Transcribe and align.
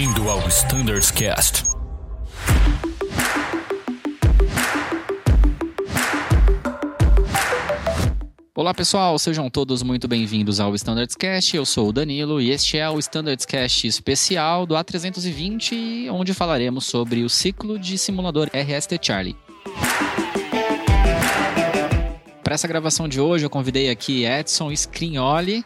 Bem-vindo 0.00 0.30
ao 0.30 0.48
Standards 0.48 1.10
Cast. 1.10 1.62
Olá 8.54 8.72
pessoal, 8.72 9.18
sejam 9.18 9.50
todos 9.50 9.82
muito 9.82 10.08
bem-vindos 10.08 10.58
ao 10.58 10.74
Standards 10.74 11.14
Cast. 11.14 11.54
Eu 11.54 11.66
sou 11.66 11.90
o 11.90 11.92
Danilo 11.92 12.40
e 12.40 12.50
este 12.50 12.78
é 12.78 12.88
o 12.88 12.98
Standards 12.98 13.44
Cast 13.44 13.86
especial 13.86 14.64
do 14.64 14.74
A320, 14.74 16.10
onde 16.10 16.32
falaremos 16.32 16.86
sobre 16.86 17.22
o 17.22 17.28
ciclo 17.28 17.78
de 17.78 17.98
simulador 17.98 18.48
RST 18.54 18.98
Charlie. 19.02 19.36
Para 22.42 22.54
essa 22.54 22.66
gravação 22.66 23.06
de 23.06 23.20
hoje, 23.20 23.44
eu 23.44 23.50
convidei 23.50 23.90
aqui 23.90 24.24
Edson 24.24 24.72
Scrignoli 24.72 25.62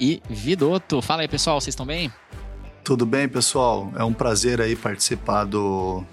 e 0.00 0.22
Vidotto. 0.30 1.02
Fala 1.02 1.22
aí 1.22 1.28
pessoal, 1.28 1.60
vocês 1.60 1.72
estão 1.72 1.84
bem? 1.84 2.12
Tudo 2.84 3.06
bem, 3.06 3.28
pessoal? 3.28 3.92
É 3.96 4.02
um 4.02 4.12
prazer 4.12 4.60
aí 4.60 4.74
participar 4.74 5.44
do, 5.44 6.04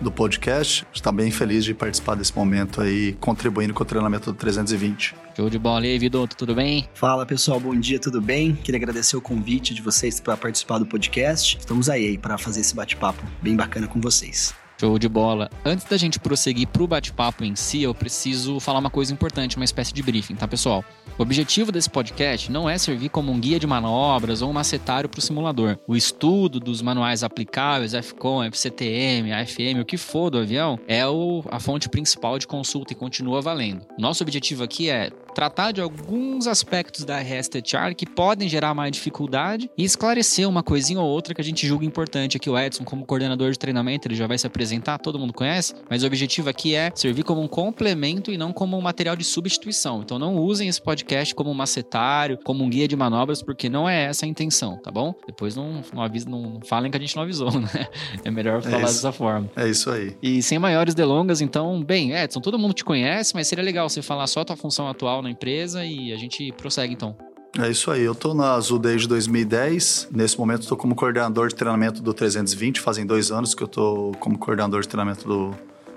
do 0.00 0.10
podcast. 0.10 0.86
Está 0.94 1.10
bem 1.10 1.32
feliz 1.32 1.64
de 1.64 1.74
participar 1.74 2.14
desse 2.14 2.34
momento 2.34 2.80
aí, 2.80 3.14
contribuindo 3.14 3.74
com 3.74 3.82
o 3.82 3.86
treinamento 3.86 4.32
do 4.32 4.38
320. 4.38 5.16
Show 5.36 5.50
de 5.50 5.58
bola. 5.58 5.84
E 5.84 5.90
aí, 5.90 5.98
Vidotto, 5.98 6.36
tudo 6.36 6.54
bem? 6.54 6.88
Fala, 6.94 7.26
pessoal. 7.26 7.58
Bom 7.58 7.74
dia, 7.74 7.98
tudo 7.98 8.20
bem? 8.20 8.54
Queria 8.54 8.78
agradecer 8.78 9.16
o 9.16 9.20
convite 9.20 9.74
de 9.74 9.82
vocês 9.82 10.20
para 10.20 10.36
participar 10.36 10.78
do 10.78 10.86
podcast. 10.86 11.58
Estamos 11.58 11.90
aí 11.90 12.16
para 12.16 12.38
fazer 12.38 12.60
esse 12.60 12.74
bate-papo 12.74 13.22
bem 13.42 13.56
bacana 13.56 13.88
com 13.88 14.00
vocês. 14.00 14.54
Show 14.80 14.98
de 14.98 15.10
bola. 15.10 15.50
Antes 15.62 15.84
da 15.84 15.98
gente 15.98 16.18
prosseguir 16.18 16.66
para 16.66 16.82
o 16.82 16.86
bate-papo 16.86 17.44
em 17.44 17.54
si, 17.54 17.82
eu 17.82 17.94
preciso 17.94 18.58
falar 18.58 18.78
uma 18.78 18.88
coisa 18.88 19.12
importante, 19.12 19.56
uma 19.56 19.64
espécie 19.66 19.92
de 19.92 20.02
briefing, 20.02 20.36
tá, 20.36 20.48
pessoal? 20.48 20.82
O 21.18 21.22
objetivo 21.22 21.70
desse 21.70 21.90
podcast 21.90 22.50
não 22.50 22.66
é 22.66 22.78
servir 22.78 23.10
como 23.10 23.30
um 23.30 23.38
guia 23.38 23.60
de 23.60 23.66
manobras 23.66 24.40
ou 24.40 24.48
um 24.48 24.54
macetário 24.54 25.06
para 25.06 25.18
o 25.18 25.20
simulador. 25.20 25.76
O 25.86 25.94
estudo 25.94 26.58
dos 26.58 26.80
manuais 26.80 27.22
aplicáveis, 27.22 27.92
FCOM, 27.92 28.42
FCTM, 28.44 29.30
AFM, 29.34 29.82
o 29.82 29.84
que 29.84 29.98
for 29.98 30.30
do 30.30 30.38
avião, 30.38 30.78
é 30.88 31.06
o, 31.06 31.44
a 31.50 31.60
fonte 31.60 31.86
principal 31.86 32.38
de 32.38 32.46
consulta 32.46 32.94
e 32.94 32.96
continua 32.96 33.42
valendo. 33.42 33.84
Nosso 33.98 34.22
objetivo 34.22 34.64
aqui 34.64 34.88
é 34.88 35.10
tratar 35.34 35.72
de 35.72 35.80
alguns 35.80 36.46
aspectos 36.46 37.04
da 37.04 37.18
RSTCHAR 37.20 37.94
que 37.94 38.06
podem 38.06 38.48
gerar 38.48 38.74
mais 38.74 38.92
dificuldade 38.92 39.70
e 39.76 39.84
esclarecer 39.84 40.48
uma 40.48 40.62
coisinha 40.62 41.00
ou 41.00 41.08
outra 41.08 41.34
que 41.34 41.40
a 41.40 41.44
gente 41.44 41.66
julga 41.66 41.84
importante. 41.84 42.36
Aqui 42.36 42.50
o 42.50 42.58
Edson, 42.58 42.84
como 42.84 43.06
coordenador 43.06 43.50
de 43.50 43.58
treinamento, 43.58 44.08
ele 44.08 44.14
já 44.14 44.26
vai 44.26 44.38
se 44.38 44.46
apresentar, 44.46 44.98
todo 44.98 45.18
mundo 45.18 45.32
conhece, 45.32 45.74
mas 45.88 46.02
o 46.02 46.06
objetivo 46.06 46.48
aqui 46.48 46.74
é 46.74 46.90
servir 46.94 47.22
como 47.22 47.40
um 47.40 47.48
complemento 47.48 48.32
e 48.32 48.38
não 48.38 48.52
como 48.52 48.76
um 48.76 48.80
material 48.80 49.16
de 49.16 49.24
substituição. 49.24 50.02
Então 50.02 50.18
não 50.18 50.36
usem 50.36 50.68
esse 50.68 50.80
podcast 50.80 51.34
como 51.34 51.50
um 51.50 51.54
macetário, 51.54 52.38
como 52.44 52.64
um 52.64 52.70
guia 52.70 52.88
de 52.88 52.96
manobras, 52.96 53.42
porque 53.42 53.68
não 53.68 53.88
é 53.88 54.04
essa 54.04 54.26
a 54.26 54.28
intenção, 54.28 54.76
tá 54.78 54.90
bom? 54.90 55.14
Depois 55.26 55.56
não, 55.56 55.82
não, 55.92 56.02
avisa, 56.02 56.28
não 56.28 56.60
falem 56.64 56.90
que 56.90 56.96
a 56.96 57.00
gente 57.00 57.14
não 57.16 57.22
avisou, 57.22 57.52
né? 57.60 57.86
É 58.24 58.30
melhor 58.30 58.58
é 58.58 58.62
falar 58.62 58.78
é 58.78 58.82
dessa 58.82 59.12
forma. 59.12 59.50
É 59.56 59.68
isso 59.68 59.90
aí. 59.90 60.16
E 60.22 60.42
sem 60.42 60.58
maiores 60.58 60.94
delongas, 60.94 61.40
então, 61.40 61.82
bem, 61.82 62.12
Edson, 62.12 62.40
todo 62.40 62.58
mundo 62.58 62.74
te 62.74 62.84
conhece, 62.84 63.34
mas 63.34 63.48
seria 63.48 63.64
legal 63.64 63.88
você 63.88 64.02
falar 64.02 64.26
só 64.26 64.40
a 64.40 64.44
tua 64.44 64.56
função 64.56 64.88
atual 64.88 65.19
na 65.22 65.30
empresa 65.30 65.84
e 65.84 66.12
a 66.12 66.16
gente 66.16 66.52
prossegue 66.52 66.94
então. 66.94 67.16
É 67.58 67.68
isso 67.68 67.90
aí, 67.90 68.02
eu 68.02 68.12
estou 68.12 68.32
na 68.32 68.52
Azul 68.52 68.78
desde 68.78 69.08
2010. 69.08 70.08
Nesse 70.12 70.38
momento 70.38 70.62
estou 70.62 70.76
como 70.76 70.94
coordenador 70.94 71.48
de 71.48 71.54
treinamento 71.54 72.00
do 72.00 72.14
320, 72.14 72.80
fazem 72.80 73.04
dois 73.04 73.32
anos 73.32 73.54
que 73.54 73.62
eu 73.62 73.66
estou 73.66 74.12
como 74.20 74.38
coordenador 74.38 74.82
de 74.82 74.88
treinamento 74.88 75.26
do 75.26 75.54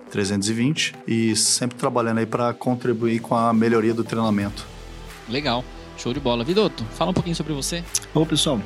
320 0.09 0.95
e 1.07 1.35
sempre 1.35 1.77
trabalhando 1.77 2.19
aí 2.19 2.25
para 2.25 2.53
contribuir 2.53 3.19
com 3.19 3.35
a 3.35 3.53
melhoria 3.53 3.93
do 3.93 4.03
treinamento. 4.03 4.65
Legal. 5.29 5.63
Show 5.95 6.11
de 6.11 6.19
bola. 6.19 6.43
Vidoto, 6.43 6.83
fala 6.85 7.11
um 7.11 7.13
pouquinho 7.13 7.35
sobre 7.35 7.53
você. 7.53 7.83
Bom, 8.13 8.25
pessoal, 8.25 8.59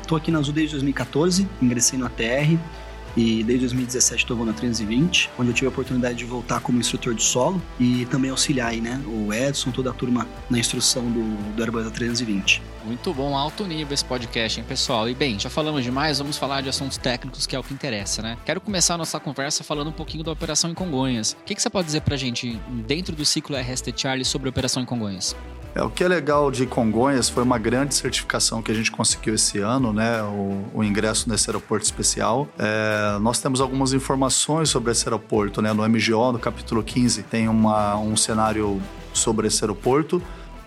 estou 0.00 0.18
é, 0.18 0.20
aqui 0.20 0.30
na 0.30 0.38
Azul 0.38 0.52
desde 0.52 0.72
2014, 0.72 1.48
ingressei 1.60 1.98
no 1.98 2.04
ATR, 2.04 2.58
e 3.18 3.42
desde 3.42 3.66
2017 3.66 4.22
estou 4.22 4.46
na 4.46 4.52
320, 4.52 5.28
onde 5.36 5.50
eu 5.50 5.54
tive 5.54 5.66
a 5.66 5.70
oportunidade 5.70 6.18
de 6.18 6.24
voltar 6.24 6.60
como 6.60 6.78
instrutor 6.78 7.14
de 7.14 7.22
solo 7.24 7.60
e 7.80 8.06
também 8.06 8.30
auxiliar 8.30 8.68
aí, 8.70 8.80
né, 8.80 9.02
o 9.08 9.32
Edson, 9.34 9.72
toda 9.72 9.90
a 9.90 9.92
turma 9.92 10.28
na 10.48 10.56
instrução 10.56 11.02
do, 11.10 11.54
do 11.56 11.60
Airbus 11.60 11.84
A320. 11.86 12.62
Muito 12.84 13.12
bom, 13.12 13.36
alto 13.36 13.66
nível 13.66 13.92
esse 13.92 14.04
podcast, 14.04 14.60
hein, 14.60 14.66
pessoal? 14.66 15.08
E 15.08 15.14
bem, 15.14 15.36
já 15.36 15.50
falamos 15.50 15.82
demais, 15.82 16.18
vamos 16.18 16.38
falar 16.38 16.60
de 16.60 16.68
assuntos 16.68 16.96
técnicos, 16.96 17.44
que 17.44 17.56
é 17.56 17.58
o 17.58 17.62
que 17.62 17.74
interessa, 17.74 18.22
né? 18.22 18.38
Quero 18.46 18.60
começar 18.60 18.94
a 18.94 18.98
nossa 18.98 19.18
conversa 19.18 19.64
falando 19.64 19.88
um 19.88 19.92
pouquinho 19.92 20.22
da 20.22 20.30
operação 20.30 20.70
em 20.70 20.74
Congonhas. 20.74 21.32
O 21.32 21.44
que, 21.44 21.56
que 21.56 21.60
você 21.60 21.68
pode 21.68 21.86
dizer 21.86 22.02
pra 22.02 22.16
gente, 22.16 22.58
dentro 22.86 23.16
do 23.16 23.24
ciclo 23.24 23.56
RST 23.56 23.92
Charlie, 23.96 24.24
sobre 24.24 24.48
a 24.48 24.50
operação 24.50 24.80
em 24.80 24.86
Congonhas? 24.86 25.34
É, 25.78 25.82
o 25.84 25.88
que 25.88 26.02
é 26.02 26.08
legal 26.08 26.50
de 26.50 26.66
Congonhas 26.66 27.28
foi 27.28 27.44
uma 27.44 27.56
grande 27.56 27.94
certificação 27.94 28.60
que 28.60 28.72
a 28.72 28.74
gente 28.74 28.90
conseguiu 28.90 29.36
esse 29.36 29.60
ano, 29.60 29.92
né? 29.92 30.20
O, 30.24 30.64
o 30.74 30.82
ingresso 30.82 31.30
nesse 31.30 31.48
aeroporto 31.48 31.84
especial. 31.84 32.48
É, 32.58 33.16
nós 33.20 33.38
temos 33.38 33.60
algumas 33.60 33.92
informações 33.92 34.68
sobre 34.70 34.90
esse 34.90 35.06
aeroporto, 35.06 35.62
né? 35.62 35.72
No 35.72 35.88
MGO, 35.88 36.32
no 36.32 36.38
capítulo 36.40 36.82
15, 36.82 37.22
tem 37.22 37.48
uma, 37.48 37.96
um 37.96 38.16
cenário 38.16 38.82
sobre 39.12 39.46
esse 39.46 39.62
aeroporto 39.62 40.20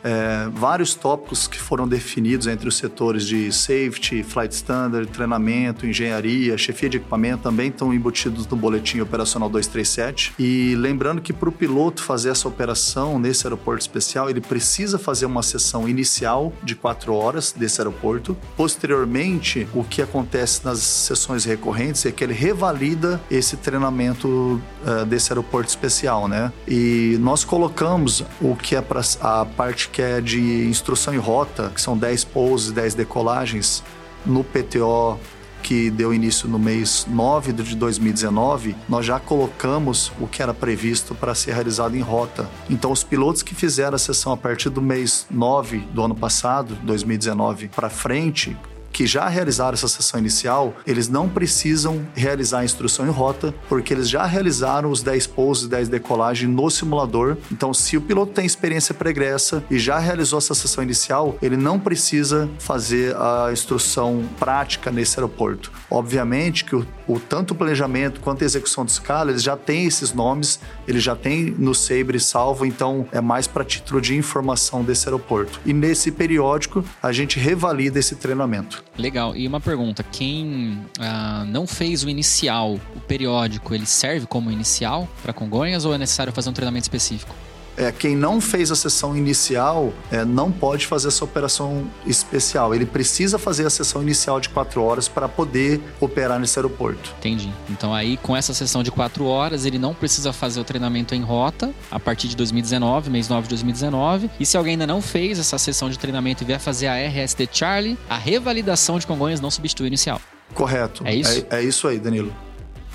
é, 0.04 0.50
vários 0.54 0.94
tópicos 0.94 1.48
que 1.48 1.60
foram 1.60 1.88
definidos 1.88 2.48
entre 2.48 2.68
os 2.68 2.78
setores 2.78 3.26
de 3.26 3.52
safety, 3.52 4.24
flight 4.24 4.54
standard, 4.54 5.08
treinamento, 5.08 5.86
engenharia, 5.86 6.58
chefia 6.58 6.90
de 6.90 6.98
equipamento 6.98 7.44
também 7.44 7.70
estão 7.70 7.94
embutidos 7.94 8.48
no 8.48 8.56
boletim 8.56 9.00
operacional 9.00 9.50
237. 9.50 10.34
E 10.40 10.76
lembrando 10.76 11.22
que 11.22 11.34
para 11.34 11.50
o 11.50 11.52
piloto 11.52 12.04
fazer 12.04 12.30
essa 12.30 12.48
operação 12.48 13.20
nesse 13.20 13.46
aeroporto 13.46 13.82
especial, 13.82 14.30
ele 14.30 14.42
precisa 14.42 14.98
fazer 14.98 15.26
uma 15.26 15.44
sessão 15.44 15.88
inicial 15.88 16.54
de 16.64 16.76
quatro 16.76 17.14
horas 17.14 17.54
desse 17.56 17.82
aeroporto. 17.82 18.38
Posteriormente, 18.56 19.68
o 19.74 19.84
que 19.84 20.02
acontece 20.02 20.64
nas 20.64 20.80
sessões 20.80 21.46
recorrentes 21.46 22.06
é 22.06 22.12
que 22.12 22.24
ele 22.24 22.34
revalida 22.34 23.22
esse 23.30 23.58
treinamento 23.58 24.28
uh, 24.28 25.06
desse 25.06 25.32
aeroporto 25.32 25.70
especial, 25.70 26.28
né? 26.28 26.52
E 26.68 27.18
nós 27.20 27.44
colocamos 27.44 28.24
o 28.40 28.56
que 28.56 28.76
é 28.76 28.84
a 29.22 29.46
parte 29.46 29.90
que 29.92 30.02
é 30.02 30.22
de 30.22 30.68
instrução 30.68 31.14
em 31.14 31.18
rota, 31.18 31.72
que 31.74 31.82
são 31.82 31.98
10 31.98 32.24
pousos, 32.26 32.72
10 32.72 32.94
decolagens, 32.94 33.84
no 34.26 34.44
PTO 34.44 35.20
que 35.62 35.90
deu 35.90 36.14
início 36.14 36.50
no 36.50 36.60
mês 36.60 37.06
9 37.08 37.54
de 37.54 37.76
2019, 37.76 38.76
nós 38.90 39.06
já 39.06 39.20
colocamos 39.20 40.12
o 40.20 40.28
que 40.28 40.42
era 40.42 40.54
previsto 40.54 41.14
para 41.16 41.36
ser 41.36 41.54
realizado 41.54 41.96
em 41.96 42.02
rota. 42.02 42.50
Então, 42.70 42.92
os 42.92 43.04
pilotos 43.04 43.44
que 43.44 43.54
fizeram 43.54 43.96
a 43.96 44.00
sessão 44.00 44.32
a 44.32 44.38
partir 44.38 44.70
do 44.70 44.82
mês 44.82 45.28
9 45.30 45.80
do 45.94 46.04
ano 46.04 46.16
passado, 46.16 46.76
2019, 46.84 47.70
para 47.70 47.90
frente, 47.90 48.58
que 48.92 49.06
já 49.08 49.28
realizaram 49.28 49.74
essa 49.74 49.88
sessão 49.88 50.20
inicial, 50.20 50.76
eles 50.86 51.08
não 51.08 51.30
precisam 51.30 52.06
realizar 52.14 52.60
a 52.60 52.66
instrução 52.66 53.08
em 53.08 53.10
rota, 53.10 53.54
porque 53.68 53.94
eles 53.94 54.10
já 54.10 54.26
realizaram 54.26 54.90
os 54.92 55.02
10 55.02 55.28
pousos 55.28 55.66
e 55.66 55.70
10 55.70 55.90
decolagens 55.90 56.52
no 56.52 56.70
simulador. 56.70 57.38
Então, 57.52 57.74
se 57.74 57.98
o 57.98 58.02
piloto 58.02 58.34
tem 58.34 58.46
experiência 58.46 58.94
pregressa 58.94 59.64
e 59.70 59.80
já 59.80 59.98
realizou 59.98 60.40
essa 60.40 60.54
sessão 60.54 60.84
inicial, 60.84 61.38
ele 61.42 61.58
não 61.58 61.80
precisa 61.80 62.50
fazer 62.60 63.16
a 63.16 63.50
instrução 63.52 64.24
prática 64.40 64.92
nesse 64.92 65.20
aeroporto. 65.20 65.72
Obviamente 65.90 66.66
que 66.66 66.76
o, 66.76 66.86
o 67.08 67.20
tanto 67.20 67.52
o 67.52 67.56
planejamento 67.56 68.22
quanto 68.22 68.44
a 68.44 68.46
execução 68.46 68.86
de 68.86 68.92
escala, 68.92 69.32
eles 69.32 69.44
já 69.44 69.58
têm 69.58 69.86
esses 69.86 70.14
nomes, 70.14 70.60
eles 70.88 71.04
já 71.04 71.16
têm 71.16 71.54
no 71.58 71.74
Sabre 71.74 72.20
salvo, 72.20 72.66
então 72.66 73.08
é 73.12 73.22
mais 73.22 73.48
para 73.48 73.64
título 73.64 74.02
de 74.02 74.16
informação 74.16 74.84
desse 74.84 75.08
aeroporto. 75.08 75.60
E 75.66 75.74
nesse 75.74 76.12
periódico, 76.12 76.84
a 77.02 77.12
gente 77.12 77.40
revalida 77.40 78.00
esse 78.00 78.16
treinamento. 78.16 78.81
Legal. 78.98 79.36
E 79.36 79.48
uma 79.48 79.60
pergunta: 79.60 80.04
quem 80.04 80.80
ah, 81.00 81.44
não 81.48 81.66
fez 81.66 82.04
o 82.04 82.10
inicial, 82.10 82.80
o 82.96 83.00
periódico, 83.02 83.74
ele 83.74 83.86
serve 83.86 84.26
como 84.26 84.52
inicial 84.52 85.08
para 85.22 85.34
Congonhas 85.34 85.86
ou 85.86 85.94
é 85.94 85.98
necessário 85.98 86.34
fazer 86.34 86.50
um 86.50 86.54
treinamento 86.54 86.84
específico? 86.84 87.36
É, 87.78 87.92
quem 87.92 88.16
não 88.16 88.42
fez 88.42 88.72
a 88.72 88.76
sessão 88.76 89.16
inicial 89.16 89.94
é, 90.12 90.24
não 90.26 90.52
pode 90.52 90.86
fazer 90.88 91.08
essa 91.08 91.24
operação 91.24 91.90
especial. 92.06 92.74
Ele 92.76 92.86
precisa 92.86 93.38
fazer 93.38 93.66
a 93.66 93.70
sessão 93.70 94.02
inicial 94.02 94.40
de 94.40 94.50
quatro 94.50 94.84
horas 94.84 95.08
para 95.08 95.28
poder 95.28 95.82
operar 96.00 96.40
nesse 96.40 96.58
aeroporto. 96.60 97.14
Entendi. 97.20 97.52
Então 97.70 97.94
aí 97.94 98.18
com 98.18 98.36
essa 98.36 98.54
sessão 98.54 98.84
de 98.84 98.92
quatro 98.92 99.26
horas 99.26 99.66
ele 99.66 99.80
não 99.80 99.94
precisa 99.94 100.34
fazer 100.34 100.60
o 100.60 100.64
treinamento 100.64 101.16
em 101.16 101.22
rota 101.22 101.74
a 101.90 102.00
partir 102.00 102.28
de 102.28 102.36
2019, 102.36 103.10
mês 103.10 103.28
9 103.28 103.44
de 103.44 103.50
2019. 103.50 104.30
E 104.40 104.46
se 104.46 104.58
alguém 104.58 104.74
ainda 104.74 104.88
não 104.88 105.02
fez 105.02 105.40
essa 105.40 105.58
sessão 105.58 105.90
de 105.90 105.98
treinamento 105.98 106.44
e 106.44 106.46
vier 106.46 106.60
fazer 106.60 106.88
a 106.88 106.96
RST 106.96 107.50
Charlie, 107.52 107.98
a 108.10 108.18
revalidação 108.18 109.00
de 109.00 109.08
Congonhas 109.08 109.40
não 109.40 109.52
substitui 109.52 109.86
o 109.86 109.88
inicial. 109.88 110.22
Correto. 110.54 111.04
É 111.06 111.16
isso? 111.16 111.46
É, 111.50 111.60
é 111.60 111.64
isso 111.64 111.88
aí, 111.88 112.00
Danilo. 112.00 112.34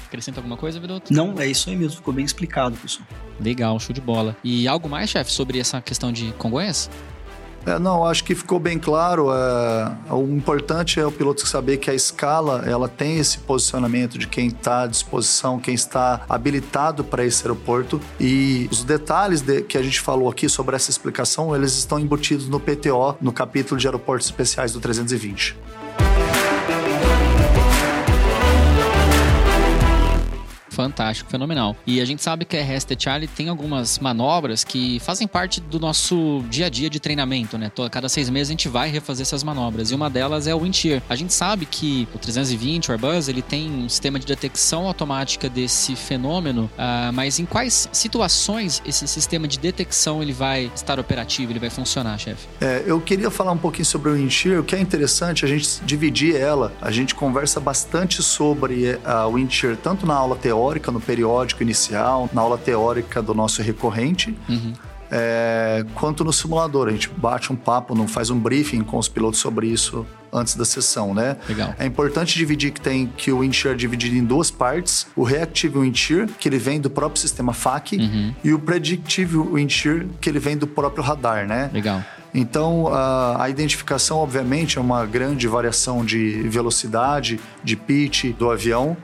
Acrescenta 0.07 0.39
alguma 0.39 0.57
coisa, 0.57 0.79
Vidoto? 0.79 1.13
Não, 1.13 1.35
é 1.39 1.47
isso 1.47 1.69
aí 1.69 1.77
mesmo. 1.77 1.97
Ficou 1.97 2.15
bem 2.15 2.25
explicado, 2.25 2.77
pessoal. 2.77 3.07
Legal, 3.41 3.79
show 3.79 3.93
de 3.93 4.01
bola. 4.01 4.37
E 4.43 4.67
algo 4.69 4.89
mais, 4.89 5.11
chefe, 5.11 5.31
sobre 5.33 5.59
essa 5.59 5.81
questão 5.81 6.13
de 6.13 6.33
Congonhas? 6.33 6.89
É, 7.67 7.81
não, 7.81 8.05
acho 8.05 8.23
que 8.23 8.35
ficou 8.35 8.61
bem 8.61 8.79
claro. 8.79 9.29
É, 9.33 10.15
o 10.15 10.23
importante 10.29 11.01
é 11.01 11.07
o 11.07 11.11
piloto 11.11 11.47
saber 11.47 11.79
que 11.79 11.91
a 11.91 11.95
escala 11.95 12.63
ela 12.65 12.89
tem 12.89 13.19
esse 13.19 13.39
posicionamento 13.39 14.17
de 14.17 14.29
quem 14.29 14.47
está 14.47 14.83
à 14.83 14.87
disposição, 14.87 15.59
quem 15.59 15.75
está 15.75 16.25
habilitado 16.29 17.03
para 17.03 17.25
esse 17.25 17.43
aeroporto. 17.43 18.01
E 18.21 18.69
os 18.71 18.85
detalhes 18.85 19.41
de, 19.41 19.63
que 19.63 19.77
a 19.77 19.83
gente 19.83 20.01
falou 20.01 20.31
aqui 20.31 20.49
sobre 20.49 20.77
essa 20.77 20.91
explicação, 20.91 21.55
eles 21.57 21.77
estão 21.77 21.99
embutidos 21.99 22.49
no 22.49 22.61
PTO, 22.61 23.17
no 23.21 23.33
capítulo 23.33 23.79
de 23.81 23.87
aeroportos 23.89 24.29
especiais 24.29 24.73
do 24.73 24.79
320. 24.79 25.57
Fantástico, 30.77 31.31
fenomenal. 31.31 31.75
E 31.87 32.03
a 32.03 32.05
gente 32.05 32.23
sabe 32.23 32.45
que 32.45 32.55
a 32.55 32.63
RST 32.63 32.97
Charlie 32.99 33.27
tem 33.27 33.49
algumas 33.49 33.99
manobras 33.99 34.63
que 34.63 35.01
fazem 35.01 35.27
parte 35.27 35.59
do 35.59 35.81
nosso 35.81 36.45
dia 36.51 36.67
a 36.67 36.69
dia 36.69 36.91
de 36.91 37.01
treinamento, 37.01 37.57
né? 37.57 37.73
Cada 37.91 38.11
seis 38.11 38.29
meses 38.29 38.51
a 38.51 38.53
gente 38.53 38.69
vai 38.69 38.91
refazer 38.91 39.23
essas 39.23 39.43
manobras. 39.43 39.91
E 39.91 39.95
uma 39.95 40.11
delas 40.11 40.47
é 40.47 40.55
o 40.55 40.61
wind 40.61 40.75
shear. 40.75 41.03
A 41.09 41.17
gente 41.17 41.33
sabe 41.33 41.65
que 41.65 42.07
o 42.15 42.19
320, 42.19 42.91
o 42.91 42.93
Airbus, 42.93 43.27
ele 43.27 43.41
tem 43.41 43.71
um 43.71 43.89
sistema 43.89 44.19
de 44.19 44.27
detecção 44.27 44.87
automática 44.87 45.49
desse 45.49 45.97
fenômeno, 45.97 46.71
uh, 46.75 47.11
mas 47.11 47.39
em 47.39 47.47
quais 47.47 47.89
situações 47.91 48.83
esse 48.85 49.09
sistema 49.09 49.49
de 49.49 49.59
detecção 49.59 50.23
ele 50.23 50.35
vai 50.35 50.71
estar 50.75 51.01
operativo, 51.01 51.53
ele 51.53 51.59
vai 51.59 51.71
funcionar, 51.71 52.19
chefe? 52.19 52.47
É, 52.61 52.83
eu 52.87 53.01
queria 53.01 53.31
falar 53.31 53.53
um 53.53 53.59
pouquinho 53.59 53.87
sobre 53.87 54.11
o 54.11 54.15
wind 54.15 54.31
shear. 54.31 54.61
O 54.61 54.65
que 54.65 54.77
é 54.77 54.81
interessante, 54.81 55.43
a 55.43 55.49
gente 55.49 55.81
dividir 55.87 56.37
ela, 56.37 56.71
a 56.83 56.91
gente 56.91 57.15
conversa 57.15 57.59
bastante 57.61 58.23
sobre 58.23 58.99
a 59.03 59.27
wind 59.27 59.51
shear, 59.51 59.75
tanto 59.75 60.05
na 60.05 60.15
aula 60.15 60.37
teórica, 60.37 60.66
no 60.93 61.01
periódico 61.01 61.63
inicial, 61.63 62.29
na 62.33 62.41
aula 62.41 62.59
teórica 62.59 63.23
do 63.23 63.35
nosso 63.35 63.63
recorrente, 63.63 64.37
uhum. 64.49 64.73
é, 65.11 65.85
quanto 65.95 66.25
no 66.25 66.33
simulador. 66.33 66.89
A 66.89 66.91
gente 66.91 67.09
bate 67.09 67.53
um 67.53 67.57
papo, 67.57 67.95
não 67.95 68.09
faz 68.09 68.31
um 68.31 68.39
briefing 68.39 68.83
com 68.83 68.99
os 68.99 69.09
pilotos 69.09 69.41
sobre 69.41 69.69
isso 69.69 70.07
antes 70.33 70.55
da 70.55 70.65
sessão, 70.65 71.15
né? 71.15 71.37
Legal. 71.49 71.75
É 71.79 71.87
importante 71.87 72.37
dividir 72.37 72.71
que 72.71 72.81
tem 72.81 73.07
que 73.17 73.33
o 73.33 73.41
Windshear 73.41 73.75
é 73.75 73.77
dividido 73.77 74.17
em 74.17 74.25
duas 74.25 74.51
partes: 74.51 75.07
o 75.17 75.23
Reactive 75.23 75.79
Windshear, 75.79 76.29
que 76.39 76.49
ele 76.49 76.59
vem 76.59 76.81
do 76.81 76.91
próprio 76.91 77.21
sistema 77.21 77.53
FAC, 77.53 77.97
uhum. 77.97 78.35
e 78.45 78.53
o 78.53 78.59
Predictive 78.59 79.39
Windshear, 79.39 80.07
que 80.21 80.29
ele 80.29 80.39
vem 80.39 80.57
do 80.57 80.67
próprio 80.67 81.03
radar, 81.03 81.47
né? 81.47 81.71
Legal. 81.73 82.03
Então, 82.35 82.89
a, 82.89 83.45
a, 83.45 83.49
identificação, 83.49 84.19
obviamente, 84.19 84.77
é 84.77 84.81
uma 84.81 85.07
grande 85.07 85.49
variação 85.49 86.05
de 86.05 86.43
velocidade, 86.43 87.41
de 87.65 87.77
pitch 87.77 88.27
do 88.39 88.51
avião. 88.51 88.95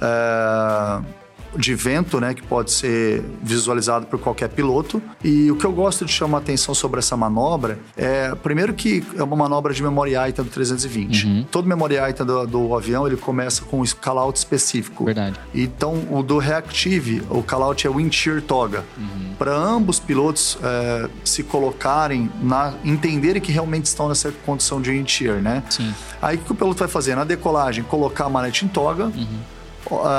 É 0.00 1.20
de 1.56 1.74
vento, 1.74 2.20
né, 2.20 2.34
que 2.34 2.42
pode 2.42 2.70
ser 2.70 3.22
visualizado 3.42 4.06
por 4.06 4.18
qualquer 4.18 4.48
piloto. 4.48 5.02
E 5.22 5.50
o 5.50 5.56
que 5.56 5.64
eu 5.64 5.72
gosto 5.72 6.04
de 6.04 6.12
chamar 6.12 6.38
a 6.38 6.40
atenção 6.40 6.74
sobre 6.74 7.00
essa 7.00 7.16
manobra 7.16 7.78
é, 7.96 8.34
primeiro 8.36 8.72
que 8.74 9.04
é 9.16 9.22
uma 9.22 9.36
manobra 9.36 9.72
de 9.72 9.82
memory 9.82 10.12
item 10.28 10.44
do 10.44 10.50
320. 10.50 11.26
Uhum. 11.26 11.46
Todo 11.50 11.66
memory 11.66 11.96
item 12.10 12.26
do, 12.26 12.46
do, 12.46 12.74
avião, 12.74 13.06
ele 13.06 13.16
começa 13.16 13.62
com 13.62 13.80
um 13.80 13.84
callout 14.00 14.38
específico. 14.38 15.04
Verdade. 15.04 15.38
Então, 15.54 16.04
o 16.10 16.22
do 16.22 16.38
reactive, 16.38 17.22
o 17.28 17.42
callout 17.42 17.86
é 17.86 17.90
wind 17.90 18.12
shear 18.12 18.40
toga. 18.42 18.84
Uhum. 18.96 19.34
Para 19.38 19.54
ambos 19.54 19.98
pilotos 19.98 20.58
é, 20.62 21.08
se 21.24 21.42
colocarem, 21.42 22.30
na, 22.40 22.74
entenderem 22.84 23.40
que 23.42 23.50
realmente 23.50 23.86
estão 23.86 24.08
nessa 24.08 24.30
condição 24.44 24.80
de 24.80 24.90
wind 24.90 25.08
shear, 25.08 25.40
né? 25.40 25.62
Sim. 25.68 25.92
Aí, 26.22 26.36
o 26.36 26.40
que 26.40 26.52
o 26.52 26.54
piloto 26.54 26.78
vai 26.78 26.88
fazer? 26.88 27.14
Na 27.14 27.24
decolagem, 27.24 27.82
colocar 27.84 28.26
a 28.26 28.28
manete 28.28 28.64
em 28.64 28.68
toga. 28.68 29.06
Uhum 29.06 29.59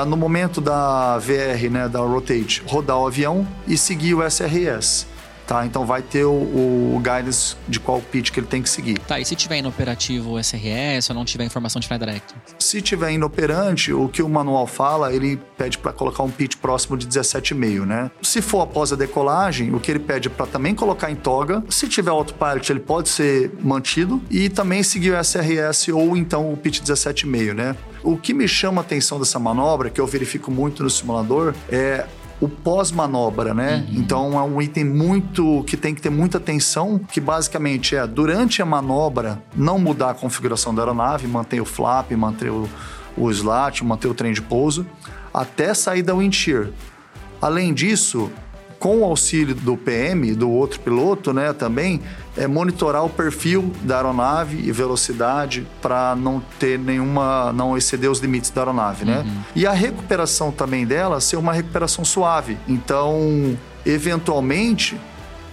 no 0.08 0.18
momento 0.18 0.60
da 0.60 1.18
VR, 1.18 1.70
né, 1.70 1.88
da 1.88 2.00
Rotate, 2.00 2.64
rodar 2.66 2.98
o 2.98 3.08
avião 3.08 3.48
e 3.68 3.78
seguir 3.78 4.14
o 4.16 4.24
SRS. 4.30 5.08
Tá, 5.52 5.66
então 5.66 5.86
vai 5.86 6.02
ter 6.02 6.24
o, 6.24 6.32
o, 6.32 7.02
guidance 7.04 7.58
de 7.68 7.78
qual 7.78 8.00
pitch 8.00 8.32
que 8.32 8.40
ele 8.40 8.48
tem 8.48 8.62
que 8.62 8.70
seguir. 8.70 8.98
Tá, 9.00 9.20
e 9.20 9.26
se 9.26 9.36
tiver 9.36 9.58
inoperativo 9.58 10.40
SRS 10.40 11.10
ou 11.10 11.14
não 11.14 11.26
tiver 11.26 11.44
informação 11.44 11.78
de 11.78 11.90
Flight 11.90 12.06
Direct? 12.06 12.34
Se 12.58 12.82
tiver 12.82 13.12
inoperante, 13.12 13.92
o 13.92 14.08
que 14.08 14.24
o 14.24 14.30
manual 14.30 14.66
fala, 14.66 15.14
ele 15.14 15.38
pede 15.58 15.78
para 15.78 15.92
colocar 15.92 16.24
um 16.24 16.32
pitch 16.32 16.56
próximo 16.56 16.96
de 16.96 17.06
17,5, 17.06 17.86
né? 17.86 18.10
Se 18.22 18.42
for 18.42 18.62
após 18.62 18.94
a 18.94 18.96
decolagem, 18.96 19.76
o 19.76 19.80
que 19.82 19.92
ele 19.92 20.00
pede 20.00 20.30
é 20.30 20.32
para 20.32 20.46
também 20.46 20.74
colocar 20.74 21.12
em 21.12 21.16
toga. 21.18 21.62
Se 21.68 21.86
tiver 21.86 22.12
autopilot, 22.12 22.72
ele 22.72 22.80
pode 22.80 23.10
ser 23.10 23.52
mantido 23.62 24.22
e 24.32 24.48
também 24.48 24.82
seguir 24.84 25.12
o 25.12 25.22
SRS 25.22 25.90
ou 25.90 26.16
então 26.16 26.50
o 26.54 26.56
pitch 26.56 26.80
17,5, 26.80 27.54
né? 27.54 27.76
O 28.02 28.16
que 28.16 28.34
me 28.34 28.48
chama 28.48 28.82
a 28.82 28.86
atenção 28.86 29.20
dessa 29.20 29.38
manobra, 29.38 29.90
que 29.90 30.00
eu 30.00 30.08
verifico 30.08 30.50
muito 30.50 30.82
no 30.82 30.90
simulador, 30.90 31.54
é 31.70 32.06
o 32.42 32.50
pós-manobra, 32.50 33.54
né? 33.54 33.86
Uhum. 33.88 34.02
Então 34.02 34.40
é 34.40 34.42
um 34.42 34.60
item 34.60 34.84
muito 34.84 35.64
que 35.68 35.78
tem 35.78 35.94
que 35.94 36.02
ter 36.02 36.10
muita 36.10 36.40
atenção, 36.40 37.00
que 37.00 37.22
basicamente 37.22 37.96
é 37.96 38.06
durante 38.08 38.62
a 38.64 38.66
manobra 38.66 39.42
não 39.56 39.78
mudar 39.78 40.10
a 40.10 40.14
configuração 40.16 40.74
da 40.74 40.82
aeronave, 40.82 41.28
manter 41.28 41.62
o 41.62 41.66
flap, 41.66 42.12
manter 42.14 42.50
o, 42.50 42.68
o 43.16 43.30
slat, 43.30 43.86
manter 43.86 44.08
o 44.08 44.14
trem 44.16 44.34
de 44.34 44.42
pouso, 44.42 44.86
até 45.32 45.74
sair 45.76 46.02
da 46.02 46.16
wind 46.16 46.34
shear. 46.34 46.70
Além 47.40 47.74
disso, 47.74 48.32
com 48.82 49.02
o 49.02 49.06
auxílio 49.06 49.54
do 49.54 49.78
PM, 49.78 50.34
do 50.34 50.50
outro 50.50 50.80
piloto, 50.80 51.32
né, 51.32 51.54
também, 51.54 52.02
é 52.36 52.48
monitorar 52.48 53.06
o 53.06 53.10
perfil 53.10 53.72
da 53.84 53.98
aeronave 53.98 54.58
e 54.58 54.72
velocidade 54.72 55.68
para 55.80 56.16
não 56.16 56.42
ter 56.58 56.80
nenhuma, 56.80 57.54
não 57.54 57.78
exceder 57.78 58.10
os 58.10 58.18
limites 58.18 58.50
da 58.50 58.62
aeronave, 58.62 59.06
né? 59.06 59.20
Uhum. 59.20 59.42
E 59.56 59.68
a 59.68 59.72
recuperação 59.72 60.52
também 60.52 60.84
dela 60.84 61.22
ser 61.22 61.36
uma 61.36 61.54
recuperação 61.54 62.04
suave. 62.04 62.58
Então, 62.68 63.56
eventualmente, 63.86 65.00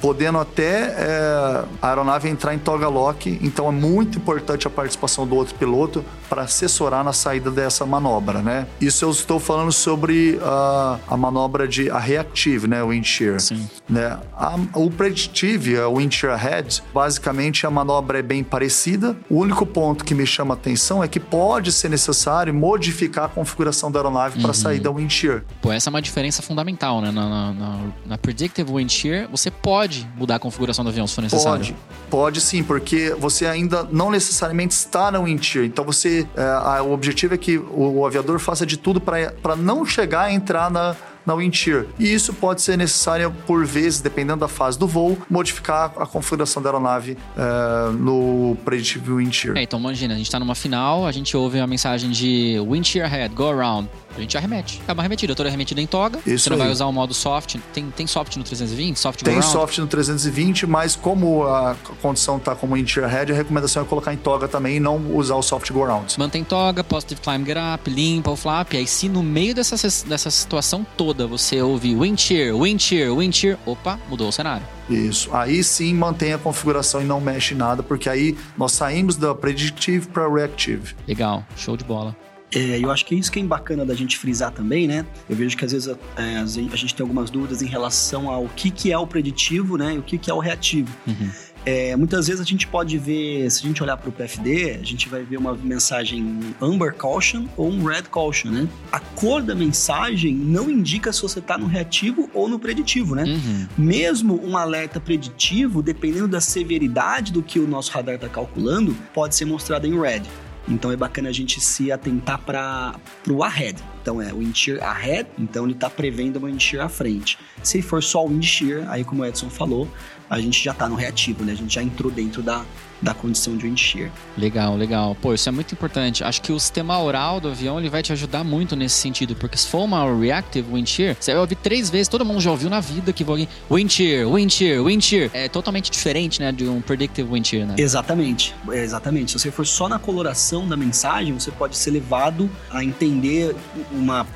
podendo 0.00 0.38
até 0.38 0.94
é, 0.96 1.64
a 1.82 1.88
aeronave 1.88 2.28
entrar 2.28 2.54
em 2.54 2.58
toga 2.58 2.88
lock. 2.88 3.38
Então 3.42 3.68
é 3.68 3.72
muito 3.72 4.18
importante 4.18 4.66
a 4.66 4.70
participação 4.70 5.26
do 5.26 5.34
outro 5.34 5.54
piloto 5.54 6.04
para 6.28 6.42
assessorar 6.42 7.02
na 7.04 7.12
saída 7.12 7.50
dessa 7.50 7.86
manobra, 7.86 8.42
né? 8.42 8.66
Isso 8.80 9.04
eu 9.04 9.10
estou 9.10 9.40
falando 9.40 9.72
sobre 9.72 10.38
a, 10.42 10.98
a 11.08 11.16
manobra 11.16 11.66
de 11.66 11.90
a 11.90 11.98
reactive, 11.98 12.68
né, 12.68 12.82
o 12.82 12.88
wind 12.88 13.04
shear. 13.04 13.40
Sim. 13.40 13.68
Né? 13.88 14.18
A, 14.36 14.56
o 14.74 14.90
predictive, 14.90 15.78
o 15.78 15.96
wind 15.96 16.12
shear 16.12 16.38
head, 16.38 16.82
basicamente 16.92 17.66
a 17.66 17.70
manobra 17.70 18.18
é 18.18 18.22
bem 18.22 18.44
parecida. 18.44 19.16
O 19.30 19.38
único 19.38 19.64
ponto 19.64 20.04
que 20.04 20.14
me 20.14 20.26
chama 20.26 20.54
a 20.54 20.56
atenção 20.56 21.02
é 21.02 21.08
que 21.08 21.18
pode 21.18 21.72
ser 21.72 21.88
necessário 21.88 22.52
modificar 22.52 23.24
a 23.24 23.28
configuração 23.28 23.90
da 23.90 23.98
aeronave 23.98 24.36
uhum. 24.36 24.42
para 24.42 24.52
sair 24.52 24.80
da 24.80 24.90
wind 24.90 25.10
shear. 25.10 25.42
Pô, 25.62 25.72
essa 25.72 25.88
é 25.88 25.90
uma 25.90 26.02
diferença 26.02 26.42
fundamental, 26.42 27.00
né? 27.00 27.10
Na, 27.10 27.28
na, 27.28 27.52
na, 27.52 27.78
na 28.06 28.18
predictive 28.18 28.70
wind 28.70 28.90
shear, 28.90 29.28
você 29.30 29.50
pode 29.50 29.87
pode 29.88 30.06
mudar 30.16 30.36
a 30.36 30.38
configuração 30.38 30.84
do 30.84 30.90
avião 30.90 31.06
se 31.06 31.14
for 31.14 31.22
necessário. 31.22 31.58
Pode, 31.58 31.76
pode 32.10 32.40
sim, 32.40 32.62
porque 32.62 33.14
você 33.18 33.46
ainda 33.46 33.88
não 33.90 34.10
necessariamente 34.10 34.74
está 34.74 35.10
wind 35.18 35.42
shear. 35.42 35.64
Então 35.64 35.84
você, 35.84 36.26
é, 36.36 36.42
a, 36.42 36.82
o 36.82 36.92
objetivo 36.92 37.34
é 37.34 37.38
que 37.38 37.56
o, 37.56 37.98
o 37.98 38.06
aviador 38.06 38.38
faça 38.38 38.66
de 38.66 38.76
tudo 38.76 39.00
para 39.00 39.56
não 39.56 39.84
chegar 39.84 40.24
a 40.24 40.32
entrar 40.32 40.70
na 40.70 40.94
na 41.28 41.34
wind 41.34 41.54
shear. 41.54 41.84
E 41.98 42.12
isso 42.12 42.32
pode 42.32 42.62
ser 42.62 42.78
necessário, 42.78 43.30
por 43.46 43.66
vezes, 43.66 44.00
dependendo 44.00 44.40
da 44.40 44.48
fase 44.48 44.78
do 44.78 44.88
voo, 44.88 45.18
modificar 45.28 45.92
a 45.98 46.06
configuração 46.06 46.62
da 46.62 46.70
aeronave 46.70 47.18
uh, 47.36 47.92
no 47.92 48.56
predictive 48.64 49.12
wind 49.12 49.32
shear. 49.32 49.56
É, 49.58 49.62
então 49.62 49.78
imagina, 49.78 50.14
a 50.14 50.16
gente 50.16 50.26
está 50.26 50.40
numa 50.40 50.54
final, 50.54 51.06
a 51.06 51.12
gente 51.12 51.36
ouve 51.36 51.60
a 51.60 51.66
mensagem 51.66 52.10
de 52.10 52.56
wind 52.66 52.86
shear 52.86 53.08
head, 53.10 53.34
go 53.34 53.50
around 53.50 53.88
a 54.18 54.20
gente 54.20 54.36
arremete. 54.36 54.82
É 54.86 54.92
uma 54.92 55.02
arremetida. 55.02 55.34
Toda 55.34 55.48
arremetida 55.48 55.80
em 55.80 55.86
toga. 55.86 56.18
Isso 56.26 56.44
Você 56.44 56.50
não 56.50 56.58
vai 56.58 56.70
usar 56.70 56.86
o 56.86 56.92
modo 56.92 57.14
soft. 57.14 57.56
Tem, 57.72 57.90
tem 57.90 58.06
soft 58.06 58.36
no 58.36 58.42
320? 58.42 58.98
Soft 58.98 59.22
Tem 59.22 59.40
soft 59.40 59.78
no 59.78 59.86
320, 59.86 60.66
mas 60.66 60.96
como 60.96 61.44
a 61.44 61.76
condição 62.02 62.36
está 62.36 62.54
como 62.54 62.76
interior 62.76 63.08
head, 63.08 63.32
a 63.32 63.34
recomendação 63.34 63.82
é 63.82 63.86
colocar 63.86 64.12
em 64.12 64.16
toga 64.16 64.48
também 64.48 64.76
e 64.76 64.80
não 64.80 65.14
usar 65.14 65.36
o 65.36 65.42
soft 65.42 65.70
go 65.70 65.84
around. 65.84 66.18
Mantém 66.18 66.42
toga, 66.42 66.82
positive 66.82 67.20
climb 67.20 67.44
get 67.44 67.56
up, 67.56 67.88
limpa 67.88 68.30
o 68.30 68.36
flap. 68.36 68.74
Aí 68.74 68.86
se 68.86 69.08
no 69.08 69.22
meio 69.22 69.54
dessa, 69.54 69.76
dessa 70.06 70.30
situação 70.30 70.86
toda 70.96 71.17
você 71.26 71.60
ouvir 71.62 71.96
wind 71.96 72.18
shear, 72.18 72.56
wind 72.56 72.80
shear, 72.80 73.14
wind 73.14 73.34
shear, 73.34 73.58
opa, 73.66 73.98
mudou 74.08 74.28
o 74.28 74.32
cenário. 74.32 74.66
Isso. 74.88 75.34
Aí 75.34 75.62
sim 75.62 75.94
mantém 75.94 76.32
a 76.32 76.38
configuração 76.38 77.02
e 77.02 77.04
não 77.04 77.20
mexe 77.20 77.54
nada, 77.54 77.82
porque 77.82 78.08
aí 78.08 78.36
nós 78.56 78.72
saímos 78.72 79.16
da 79.16 79.34
predictive 79.34 80.06
para 80.08 80.28
reactive. 80.28 80.94
Legal, 81.06 81.44
show 81.56 81.76
de 81.76 81.84
bola. 81.84 82.16
É, 82.54 82.82
eu 82.82 82.90
acho 82.90 83.04
que 83.04 83.14
isso 83.14 83.30
que 83.30 83.38
é 83.38 83.42
bacana 83.42 83.84
da 83.84 83.94
gente 83.94 84.16
frisar 84.16 84.50
também, 84.50 84.86
né? 84.86 85.04
Eu 85.28 85.36
vejo 85.36 85.56
que 85.56 85.64
às 85.64 85.72
vezes 85.72 85.88
é, 86.16 86.36
a 86.38 86.76
gente 86.76 86.94
tem 86.94 87.04
algumas 87.04 87.30
dúvidas 87.30 87.60
em 87.60 87.66
relação 87.66 88.30
ao 88.30 88.48
que, 88.48 88.70
que 88.70 88.90
é 88.90 88.98
o 88.98 89.06
preditivo, 89.06 89.76
né? 89.76 89.94
E 89.94 89.98
o 89.98 90.02
que, 90.02 90.16
que 90.16 90.30
é 90.30 90.34
o 90.34 90.38
reativo. 90.38 90.90
Uhum. 91.06 91.30
É, 91.68 91.94
muitas 91.96 92.28
vezes 92.28 92.40
a 92.40 92.44
gente 92.44 92.66
pode 92.66 92.96
ver, 92.96 93.50
se 93.50 93.62
a 93.62 93.66
gente 93.68 93.82
olhar 93.82 93.98
para 93.98 94.08
o 94.08 94.12
PFD, 94.12 94.78
a 94.80 94.82
gente 94.82 95.06
vai 95.06 95.22
ver 95.22 95.36
uma 95.36 95.52
mensagem 95.52 96.40
Amber 96.62 96.94
Caution 96.94 97.44
ou 97.58 97.68
um 97.68 97.84
Red 97.84 98.04
Caution, 98.04 98.48
né? 98.48 98.66
A 98.90 98.98
cor 98.98 99.42
da 99.42 99.54
mensagem 99.54 100.34
não 100.34 100.70
indica 100.70 101.12
se 101.12 101.20
você 101.20 101.40
está 101.40 101.58
no 101.58 101.66
reativo 101.66 102.30
ou 102.32 102.48
no 102.48 102.58
preditivo, 102.58 103.14
né? 103.14 103.24
Uhum. 103.24 103.66
Mesmo 103.76 104.42
um 104.42 104.56
alerta 104.56 104.98
preditivo, 104.98 105.82
dependendo 105.82 106.26
da 106.26 106.40
severidade 106.40 107.34
do 107.34 107.42
que 107.42 107.58
o 107.58 107.68
nosso 107.68 107.92
radar 107.92 108.14
está 108.14 108.30
calculando, 108.30 108.96
pode 109.12 109.34
ser 109.34 109.44
mostrado 109.44 109.86
em 109.86 110.00
Red. 110.00 110.22
Então 110.68 110.92
é 110.92 110.96
bacana 110.96 111.28
a 111.28 111.32
gente 111.32 111.60
se 111.60 111.90
atentar 111.90 112.38
para 112.40 112.94
o 113.28 113.42
ahead. 113.42 113.82
Então 114.02 114.20
é 114.20 114.32
o 114.32 114.38
wind 114.38 114.54
shear 114.54 114.82
ahead, 114.82 115.28
então 115.38 115.64
ele 115.64 115.72
está 115.72 115.88
prevendo 115.88 116.36
uma 116.36 116.48
wind 116.48 116.60
shear 116.60 116.84
à 116.84 116.88
frente. 116.88 117.38
Se 117.62 117.80
for 117.82 118.02
só 118.02 118.24
o 118.24 118.28
wind 118.28 118.44
shear, 118.44 118.88
aí 118.90 119.04
como 119.04 119.22
o 119.22 119.26
Edson 119.26 119.50
falou, 119.50 119.88
a 120.28 120.40
gente 120.40 120.62
já 120.62 120.72
está 120.72 120.88
no 120.88 120.94
reativo, 120.94 121.44
né? 121.44 121.52
A 121.52 121.56
gente 121.56 121.74
já 121.74 121.82
entrou 121.82 122.10
dentro 122.10 122.42
da, 122.42 122.64
da 123.00 123.14
condição 123.14 123.56
de 123.56 123.64
wind 123.64 123.78
shear. 123.78 124.10
Legal, 124.36 124.76
legal. 124.76 125.16
Pô, 125.20 125.34
isso 125.34 125.48
é 125.48 125.52
muito 125.52 125.72
importante. 125.72 126.24
Acho 126.24 126.42
que 126.42 126.52
o 126.52 126.58
sistema 126.58 127.00
oral 127.00 127.40
do 127.40 127.48
avião 127.48 127.78
ele 127.78 127.88
vai 127.88 128.02
te 128.02 128.12
ajudar 128.12 128.44
muito 128.44 128.74
nesse 128.74 128.96
sentido, 128.96 129.34
porque 129.36 129.56
se 129.56 129.68
for 129.68 129.84
uma 129.84 130.04
reactive 130.18 130.72
wind 130.72 130.88
shear, 130.88 131.16
você 131.18 131.32
vai 131.32 131.40
ouvir 131.40 131.56
três 131.56 131.90
vezes, 131.90 132.08
todo 132.08 132.24
mundo 132.24 132.40
já 132.40 132.50
ouviu 132.50 132.68
na 132.70 132.80
vida 132.80 133.12
que 133.12 133.22
alguém 133.22 133.48
wind 133.70 133.90
shear, 133.90 134.28
wind 134.28 134.50
shear, 134.50 134.82
wind 134.82 135.02
shear. 135.02 135.30
É 135.32 135.48
totalmente 135.48 135.90
diferente, 135.90 136.40
né, 136.40 136.50
de 136.52 136.66
um 136.66 136.80
predictive 136.80 137.28
wind 137.30 137.46
shear, 137.46 137.66
né? 137.66 137.74
Exatamente, 137.78 138.54
exatamente. 138.72 139.32
Se 139.32 139.38
você 139.38 139.50
for 139.50 139.66
só 139.66 139.88
na 139.88 139.98
coloração 139.98 140.66
da 140.68 140.76
mensagem, 140.76 141.32
você 141.34 141.50
pode 141.50 141.76
ser 141.76 141.90
levado 141.90 142.50
a 142.70 142.84
entender 142.84 143.54
uma. 143.92 144.26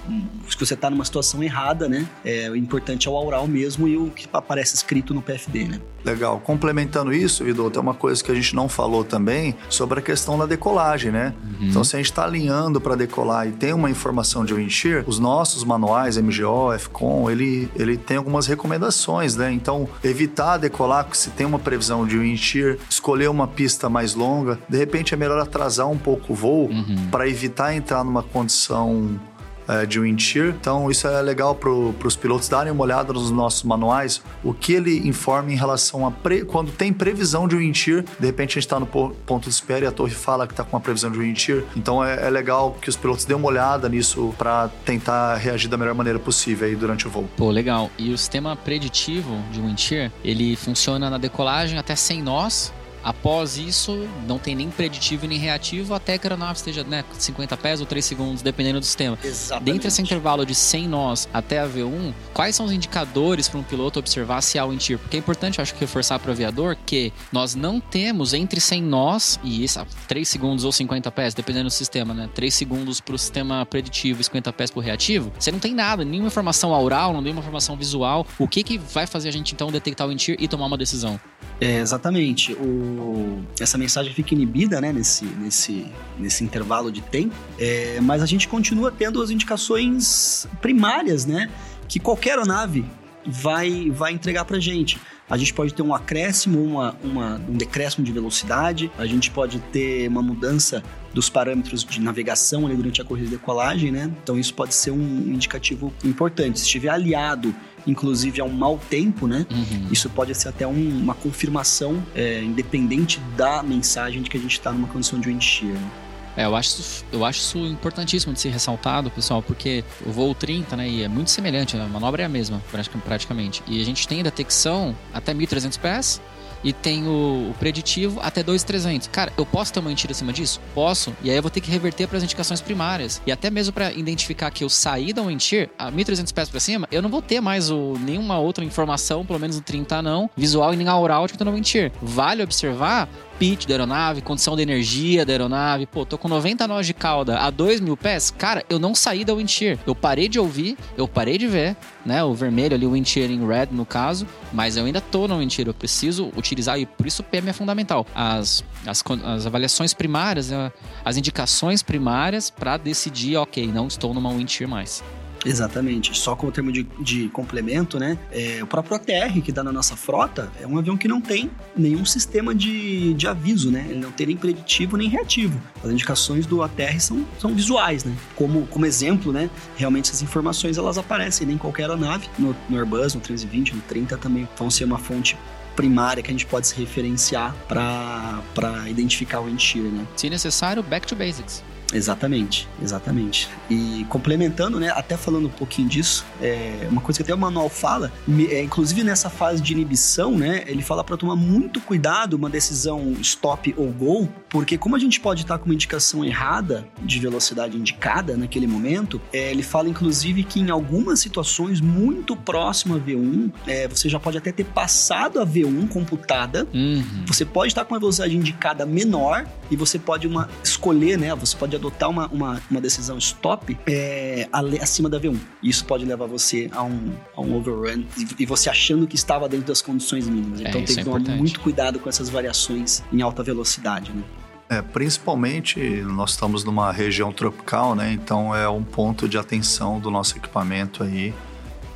Se 0.49 0.57
você 0.59 0.75
está 0.75 0.90
numa 0.90 1.04
situação 1.04 1.42
errada, 1.42 1.88
né? 1.88 2.07
É, 2.25 2.50
o 2.50 2.57
importante 2.57 3.09
é 3.09 3.11
o 3.11 3.16
aural 3.16 3.47
mesmo 3.47 3.88
e 3.88 3.97
o 3.97 4.11
que 4.11 4.28
aparece 4.33 4.75
escrito 4.75 5.14
no 5.14 5.23
PFD, 5.23 5.64
né? 5.64 5.81
Legal. 6.04 6.40
Complementando 6.40 7.12
isso, 7.12 7.44
Vidal, 7.44 7.71
tem 7.71 7.80
uma 7.80 7.94
coisa 7.94 8.23
que 8.23 8.30
a 8.30 8.35
gente 8.35 8.54
não 8.54 8.68
falou 8.68 9.04
também 9.04 9.54
sobre 9.68 10.00
a 10.00 10.02
questão 10.02 10.37
da 10.37 10.47
decolagem, 10.47 11.12
né? 11.12 11.35
Uhum. 11.42 11.68
Então, 11.68 11.85
se 11.85 11.97
a 11.97 11.99
gente 11.99 12.11
está 12.11 12.25
alinhando 12.25 12.80
para 12.80 12.94
decolar 12.94 13.47
e 13.47 13.52
tem 13.52 13.73
uma 13.73 13.90
informação 13.90 14.44
de 14.44 14.52
wind 14.54 14.71
shear, 14.71 15.04
os 15.06 15.18
nossos 15.18 15.64
manuais, 15.64 16.16
MGO, 16.16 16.76
FCON, 16.78 17.30
ele, 17.30 17.71
ele 17.76 17.97
tem 17.97 18.16
algumas 18.16 18.47
recomendações, 18.47 19.37
né? 19.37 19.52
Então, 19.52 19.88
evitar 20.02 20.56
decolar 20.56 21.06
se 21.12 21.30
tem 21.30 21.47
uma 21.47 21.59
previsão 21.59 22.06
de 22.06 22.18
wind 22.18 22.38
shear, 22.38 22.76
escolher 22.88 23.28
uma 23.28 23.47
pista 23.47 23.88
mais 23.88 24.14
longa, 24.14 24.59
de 24.68 24.76
repente 24.76 25.14
é 25.14 25.16
melhor 25.16 25.38
atrasar 25.38 25.88
um 25.88 25.99
pouco 25.99 26.32
o 26.32 26.37
voo 26.37 26.68
uhum. 26.68 27.09
para 27.11 27.28
evitar 27.28 27.75
entrar 27.75 28.04
numa 28.04 28.23
condição 28.23 29.21
é, 29.69 29.87
de 29.87 30.00
wind 30.00 30.21
shear. 30.21 30.49
Então, 30.49 30.90
isso 30.90 31.07
é 31.07 31.21
legal 31.23 31.54
para 31.54 31.71
os 31.71 32.16
pilotos 32.16 32.49
darem 32.49 32.73
uma 32.73 32.83
olhada 32.83 33.12
nos 33.12 33.31
nossos 33.31 33.62
manuais, 33.62 34.23
o 34.42 34.52
que 34.52 34.73
ele 34.73 35.09
informa 35.09 35.52
em 35.52 35.57
relação 35.57 36.07
a 36.07 36.11
pre, 36.11 36.45
quando 36.45 36.73
tem 36.73 36.92
previsão 36.92 37.47
de 37.47 37.57
wind 37.57 37.76
shear, 37.76 38.04
de 38.19 38.26
repente 38.26 38.50
a 38.50 38.54
gente 38.54 38.64
está 38.64 38.78
no 38.78 38.87
ponto 38.87 39.45
de 39.45 39.50
espera 39.50 39.85
e 39.85 39.88
a 39.88 39.92
torre 39.92 40.12
fala 40.12 40.47
que 40.47 40.52
está 40.52 40.64
com 40.64 40.76
uma 40.76 40.81
previsão 40.81 41.11
de 41.11 41.19
wind 41.19 41.38
shear. 41.38 41.62
Então, 41.76 42.04
é, 42.04 42.26
é 42.26 42.31
legal 42.31 42.76
que 42.81 42.88
os 42.88 42.97
pilotos 42.97 43.25
dêem 43.25 43.38
uma 43.38 43.49
olhada 43.49 43.88
nisso 43.88 44.35
para 44.37 44.69
tentar 44.85 45.37
reagir 45.37 45.69
da 45.69 45.76
melhor 45.76 45.95
maneira 45.95 46.19
possível 46.19 46.66
aí 46.66 46.76
durante 46.76 47.07
o 47.07 47.11
voo. 47.11 47.28
Pô, 47.37 47.50
legal. 47.50 47.90
E 47.99 48.12
o 48.12 48.19
sistema 48.19 48.57
preditivo 48.57 49.37
de 49.50 49.61
wind 49.61 49.78
shear, 49.78 50.12
ele 50.25 50.57
funciona 50.57 51.09
na 51.09 51.19
decolagem 51.19 51.78
até 51.78 51.95
100 51.95 52.23
nós, 52.23 52.73
Após 53.02 53.59
isso, 53.59 54.09
não 54.26 54.38
tem 54.38 54.54
nem 54.54 54.71
preditivo 54.71 55.26
nem 55.26 55.38
reativo 55.38 55.94
até 55.94 56.18
que 56.18 56.26
a 56.26 56.30
aeronave 56.30 56.56
esteja 56.56 56.85
né, 56.85 57.04
50 57.18 57.56
pés 57.56 57.80
ou 57.80 57.87
3 57.87 58.04
segundos, 58.04 58.42
dependendo 58.42 58.80
do 58.80 58.87
sistema. 58.87 59.18
Exatamente. 59.23 59.64
Dentro 59.64 59.88
desse 59.88 60.02
intervalo 60.02 60.47
de 60.47 60.54
100 60.54 60.88
nós 60.88 61.28
até 61.32 61.61
a 61.61 61.68
V1, 61.68 62.12
quais 62.32 62.54
são 62.54 62.66
os 62.66 62.73
indicadores 62.73 63.49
para 63.49 63.59
um 63.59 63.62
piloto 63.62 63.99
observar 63.99 64.40
se 64.40 64.59
há 64.59 64.64
o 64.64 64.73
entir? 64.73 64.99
Porque 64.99 65.16
é 65.16 65.18
importante, 65.18 65.59
eu 65.59 65.62
acho 65.62 65.75
que 65.75 65.80
reforçar 65.80 66.18
para 66.18 66.28
o 66.28 66.32
aviador 66.32 66.76
que 66.87 67.12
nós 67.32 67.54
não 67.54 67.80
temos 67.80 68.35
entre 68.35 68.61
100 68.61 68.82
nós 68.82 69.40
e 69.42 69.64
isso, 69.64 69.85
3 70.09 70.28
segundos 70.28 70.64
ou 70.64 70.73
50 70.73 71.11
pés, 71.11 71.35
dependendo 71.35 71.66
do 71.66 71.73
sistema, 71.73 72.14
né? 72.14 72.28
3 72.35 72.52
segundos 72.52 73.00
para 73.00 73.14
o 73.14 73.18
sistema 73.18 73.66
preditivo 73.66 74.21
e 74.21 74.25
50 74.25 74.52
pés 74.52 74.71
para 74.71 74.78
o 74.78 74.82
reativo. 74.82 75.32
Você 75.38 75.50
não 75.50 75.59
tem 75.59 75.75
nada, 75.75 76.04
nenhuma 76.04 76.28
informação 76.28 76.71
oral, 76.71 77.12
não 77.12 77.23
tem 77.23 77.32
uma 77.32 77.40
informação 77.40 77.76
visual. 77.76 78.26
O 78.38 78.47
que, 78.47 78.62
que 78.62 78.78
vai 78.78 79.06
fazer 79.06 79.28
a 79.28 79.32
gente 79.32 79.54
então 79.54 79.71
detectar 79.71 80.06
o 80.06 80.12
entir 80.12 80.37
e 80.38 80.49
tomar 80.49 80.66
uma 80.66 80.78
decisão? 80.78 81.21
É, 81.62 81.78
exatamente. 81.78 82.54
O, 82.54 83.40
essa 83.61 83.78
mensagem 83.78 84.12
fica 84.12 84.35
inibida 84.35 84.81
né, 84.81 84.92
nesse, 84.92 85.25
nesse, 85.25 85.87
nesse 86.19 86.42
intervalo 86.42 86.90
de 86.90 87.00
tempo, 87.02 87.33
é, 87.57 88.00
mas 88.00 88.21
a 88.21 88.26
gente 88.26 88.49
continua 88.49 88.90
tendo 88.90 89.23
as 89.23 89.31
indicações 89.31 90.49
primárias, 90.61 91.25
né? 91.25 91.49
Que 91.87 92.00
qualquer 92.00 92.31
aeronave 92.31 92.85
vai, 93.25 93.88
vai 93.90 94.12
entregar 94.12 94.45
para 94.45 94.59
gente. 94.59 94.99
A 95.31 95.37
gente 95.37 95.54
pode 95.54 95.73
ter 95.73 95.83
um 95.83 95.95
acréscimo, 95.95 96.61
uma, 96.61 96.97
uma, 97.02 97.40
um 97.49 97.57
decréscimo 97.57 98.04
de 98.04 98.11
velocidade, 98.11 98.90
a 98.99 99.07
gente 99.07 99.31
pode 99.31 99.61
ter 99.73 100.09
uma 100.09 100.21
mudança 100.21 100.83
dos 101.14 101.31
parâmetros 101.31 101.85
de 101.85 102.00
navegação 102.00 102.66
ali 102.66 102.75
durante 102.75 103.00
a 103.00 103.04
corrida 103.04 103.28
de 103.28 103.37
decolagem, 103.37 103.92
né? 103.92 104.11
Então 104.21 104.37
isso 104.37 104.52
pode 104.52 104.75
ser 104.75 104.90
um 104.90 105.00
indicativo 105.00 105.92
importante. 106.04 106.59
Se 106.59 106.64
estiver 106.64 106.88
aliado 106.88 107.54
inclusive 107.86 108.40
a 108.40 108.44
um 108.44 108.52
mau 108.52 108.78
tempo, 108.90 109.26
né? 109.26 109.46
Uhum. 109.50 109.88
Isso 109.90 110.08
pode 110.10 110.34
ser 110.34 110.48
até 110.48 110.66
um, 110.66 110.88
uma 111.00 111.14
confirmação 111.14 112.02
é, 112.14 112.42
independente 112.42 113.20
da 113.36 113.62
mensagem 113.62 114.22
de 114.22 114.30
que 114.30 114.36
a 114.36 114.40
gente 114.40 114.52
está 114.52 114.72
numa 114.72 114.88
condição 114.88 115.18
de 115.18 115.28
wind 115.28 115.42
shear. 115.42 115.72
Né? 115.74 115.90
É, 116.36 116.46
eu 116.46 116.56
acho, 116.56 116.80
isso, 116.80 117.04
eu 117.12 117.24
acho 117.24 117.40
isso 117.40 117.58
importantíssimo 117.58 118.32
de 118.32 118.40
ser 118.40 118.48
ressaltado, 118.48 119.10
pessoal, 119.10 119.42
porque 119.42 119.84
o 120.06 120.10
voo 120.10 120.34
30, 120.34 120.76
né, 120.76 120.88
e 120.88 121.02
é 121.02 121.08
muito 121.08 121.30
semelhante, 121.30 121.76
a 121.76 121.86
manobra 121.86 122.22
é 122.22 122.24
a 122.24 122.28
mesma, 122.28 122.62
praticamente. 123.04 123.62
E 123.66 123.80
a 123.80 123.84
gente 123.84 124.08
tem 124.08 124.22
detecção 124.22 124.96
até 125.12 125.34
1.300 125.34 125.78
pés, 125.78 126.22
e 126.62 126.73
tem 126.73 127.07
o, 127.07 127.50
o 127.50 127.54
preditivo 127.59 128.21
até 128.23 128.42
2,300. 128.42 129.09
Cara, 129.09 129.33
eu 129.37 129.45
posso 129.45 129.73
ter 129.73 129.81
uma 129.81 129.88
mentira 129.88 130.12
acima 130.12 130.33
disso? 130.33 130.61
Posso. 130.75 131.14
E 131.23 131.31
aí 131.31 131.37
eu 131.37 131.42
vou 131.42 131.50
ter 131.50 131.61
que 131.61 131.71
reverter 131.71 132.07
para 132.07 132.19
as 132.19 132.25
indicações 132.25 132.61
primárias. 132.61 133.21
E 133.26 133.33
até 133.33 133.50
mesmo 133.50 133.73
para 133.73 133.92
identificar 133.92 134.50
que 134.50 134.64
eu 134.64 134.69
saí 134.69 135.12
da 135.12 135.23
mentir, 135.23 135.71
a 135.78 135.90
1.300 135.90 136.33
pés 136.33 136.49
para 136.49 136.61
cima, 136.61 136.88
eu 136.90 137.02
não 137.02 137.11
vou 137.11 137.23
ter 137.23 137.40
mais 137.40 137.71
o, 137.71 137.95
nenhuma 137.99 138.38
outra 138.38 138.64
informação, 138.64 139.25
pelo 139.25 139.38
menos 139.38 139.57
no 139.57 139.62
30 139.62 140.02
não, 140.02 140.31
visual 140.37 140.73
e 140.73 140.76
nem 140.76 140.88
aural 140.88 141.26
de 141.26 141.35
que 141.35 141.42
eu 141.42 141.45
não 141.45 141.52
mentir. 141.52 141.92
Vale 142.00 142.42
observar 142.42 143.09
pitch 143.42 143.66
da 143.66 143.75
aeronave, 143.75 144.22
condição 144.22 144.54
de 144.54 144.62
energia 144.62 145.26
da 145.26 145.32
aeronave. 145.32 145.84
Pô, 145.84 146.06
tô 146.06 146.16
com 146.16 146.28
90 146.28 146.68
nós 146.68 146.87
de 146.87 146.94
cauda 146.94 147.40
a 147.40 147.50
2 147.50 147.80
mil 147.80 147.96
pés. 147.96 148.30
Cara, 148.30 148.64
eu 148.70 148.78
não 148.78 148.94
saí 148.94 149.25
da 149.25 149.34
wind. 149.34 149.52
Eu 149.84 149.96
parei 149.96 150.28
de 150.28 150.38
ouvir, 150.38 150.78
eu 150.96 151.08
parei 151.08 151.37
de 151.37 151.49
ver, 151.49 151.76
né? 152.06 152.22
O 152.22 152.34
vermelho 152.34 152.76
ali, 152.76 152.87
o 152.87 152.92
wind 152.92 153.04
shear 153.04 153.28
em 153.28 153.44
red 153.44 153.66
no 153.72 153.84
caso, 153.84 154.28
mas 154.52 154.76
eu 154.76 154.84
ainda 154.84 155.00
tô 155.00 155.26
no 155.26 155.38
wind. 155.40 155.58
Eu 155.58 155.75
preciso 155.75 156.30
utilizar, 156.37 156.78
e 156.78 156.87
por 156.87 157.04
isso 157.04 157.22
o 157.22 157.25
PM 157.25 157.49
é 157.49 157.52
fundamental. 157.52 158.06
As, 158.14 158.62
as, 158.87 159.02
as 159.25 159.44
avaliações 159.44 159.92
primárias, 159.92 160.50
né, 160.50 160.70
as 161.04 161.16
indicações 161.16 161.82
primárias 161.82 162.49
para 162.49 162.76
decidir, 162.76 163.37
ok, 163.38 163.66
não 163.66 163.88
estou 163.88 164.14
numa 164.14 164.30
wind 164.30 164.49
shear 164.49 164.70
mais. 164.70 165.02
Exatamente. 165.44 166.16
Só 166.16 166.37
como 166.37 166.52
termo 166.52 166.70
de, 166.70 166.84
de 167.00 167.28
complemento, 167.30 167.99
né? 167.99 168.18
É, 168.30 168.61
o 168.62 168.66
próprio 168.66 168.96
ATR 168.96 169.40
que 169.42 169.52
dá 169.52 169.62
na 169.62 169.72
nossa 169.72 169.96
frota 169.96 170.50
é 170.61 170.66
um 170.66 170.78
avião 170.78 170.96
que 170.96 171.08
não 171.08 171.20
tem 171.20 171.50
nenhum 171.76 172.04
sistema 172.04 172.54
de, 172.54 173.14
de 173.14 173.26
aviso, 173.26 173.70
né? 173.70 173.87
Ele 173.88 174.00
não 174.00 174.12
tem 174.12 174.26
nem 174.26 174.37
preditivo 174.37 174.96
nem 174.96 175.08
reativo. 175.08 175.61
As 175.82 175.90
indicações 175.90 176.46
do 176.46 176.62
ATR 176.62 177.00
são, 177.00 177.25
são 177.38 177.54
visuais, 177.54 178.04
né? 178.04 178.14
Como, 178.37 178.66
como 178.66 178.87
exemplo, 178.87 179.32
né? 179.32 179.50
Realmente 179.76 180.11
essas 180.11 180.22
informações 180.22 180.78
elas 180.78 180.99
aparecem 180.99 181.50
em 181.50 181.58
qualquer 181.58 181.82
aeronave. 181.82 182.28
No, 182.38 182.56
no 182.68 182.76
Airbus, 182.76 183.14
no 183.14 183.20
320, 183.20 183.75
no 183.75 183.82
30 183.82 184.16
também 184.18 184.49
vão 184.56 184.70
ser 184.70 184.84
uma 184.84 184.99
fonte 184.99 185.37
primária 185.75 186.22
que 186.22 186.28
a 186.28 186.32
gente 186.32 186.46
pode 186.46 186.66
se 186.66 186.75
referenciar 186.75 187.54
para 187.66 188.88
identificar 188.88 189.40
o 189.40 189.46
wind 189.46 189.75
né? 189.76 190.06
Se 190.16 190.28
necessário, 190.28 190.82
back 190.82 191.06
to 191.06 191.16
basics. 191.16 191.62
Exatamente, 191.92 192.68
exatamente. 192.82 193.49
E 193.68 194.06
complementando, 194.08 194.80
né, 194.80 194.90
até 194.90 195.16
falando 195.16 195.46
um 195.46 195.50
pouquinho 195.50 195.88
disso, 195.88 196.25
é, 196.40 196.87
uma 196.90 197.00
coisa 197.00 197.18
que 197.18 197.22
até 197.22 197.34
o 197.34 197.38
manual 197.38 197.68
fala, 197.68 198.11
é, 198.50 198.62
inclusive 198.62 199.04
nessa 199.04 199.28
fase 199.28 199.62
de 199.62 199.72
inibição, 199.72 200.37
né, 200.37 200.64
ele 200.66 200.82
fala 200.82 201.04
para 201.04 201.16
tomar 201.16 201.37
muito 201.37 201.80
cuidado 201.80 202.34
uma 202.34 202.49
decisão 202.49 203.14
stop 203.20 203.75
ou 203.76 203.88
go, 203.88 204.28
porque 204.49 204.78
como 204.78 204.96
a 204.96 204.99
gente 204.99 205.20
pode 205.20 205.42
estar 205.42 205.58
com 205.58 205.66
uma 205.66 205.75
indicação 205.75 206.25
errada 206.25 206.87
de 207.02 207.18
velocidade 207.18 207.76
indicada 207.76 208.37
naquele 208.37 208.66
momento, 208.66 209.20
é, 209.32 209.50
ele 209.50 209.62
fala 209.62 209.88
inclusive 209.88 210.44
que 210.44 210.61
em 210.61 210.70
algumas 210.70 211.20
situações 211.20 211.80
muito 211.80 212.34
próximo 212.37 212.96
a 212.96 212.99
V1, 212.99 213.52
é, 213.66 213.88
você 213.88 214.08
já 214.08 214.18
pode 214.18 214.38
até 214.38 214.52
ter 214.52 214.64
passado 214.64 215.40
a 215.40 215.46
V1 215.46 215.88
computada, 215.88 216.66
uhum. 216.72 217.25
você 217.26 217.44
pode 217.44 217.68
estar 217.68 217.84
com 217.84 217.94
uma 217.94 218.00
velocidade 218.00 218.37
indicada 218.37 218.87
menor 218.87 219.46
e 219.70 219.76
você 219.76 219.99
pode 219.99 220.26
uma, 220.26 220.49
escolher, 220.62 221.18
né, 221.18 221.34
você 221.34 221.56
pode 221.56 221.75
adotar 221.82 222.08
uma, 222.08 222.28
uma, 222.28 222.62
uma 222.70 222.80
decisão 222.80 223.18
stop 223.18 223.76
é, 223.86 224.48
acima 224.80 225.08
da 225.08 225.20
V1. 225.20 225.36
Isso 225.62 225.84
pode 225.84 226.04
levar 226.04 226.26
você 226.26 226.70
a 226.72 226.82
um, 226.84 227.12
a 227.36 227.40
um 227.40 227.56
overrun 227.56 228.04
e, 228.16 228.42
e 228.42 228.46
você 228.46 228.70
achando 228.70 229.06
que 229.06 229.16
estava 229.16 229.48
dentro 229.48 229.66
das 229.66 229.82
condições 229.82 230.28
mínimas. 230.28 230.60
É, 230.60 230.68
então 230.68 230.84
tem 230.84 230.94
que 230.94 231.00
é 231.00 231.04
tomar 231.04 231.20
muito 231.36 231.60
cuidado 231.60 231.98
com 231.98 232.08
essas 232.08 232.28
variações 232.28 233.02
em 233.12 233.20
alta 233.20 233.42
velocidade, 233.42 234.12
né? 234.12 234.22
É, 234.68 234.80
principalmente 234.80 235.78
nós 236.02 236.30
estamos 236.30 236.64
numa 236.64 236.90
região 236.92 237.30
tropical, 237.30 237.94
né? 237.94 238.12
Então 238.12 238.54
é 238.54 238.68
um 238.68 238.82
ponto 238.82 239.28
de 239.28 239.36
atenção 239.36 240.00
do 240.00 240.10
nosso 240.10 240.38
equipamento 240.38 241.02
aí, 241.02 241.34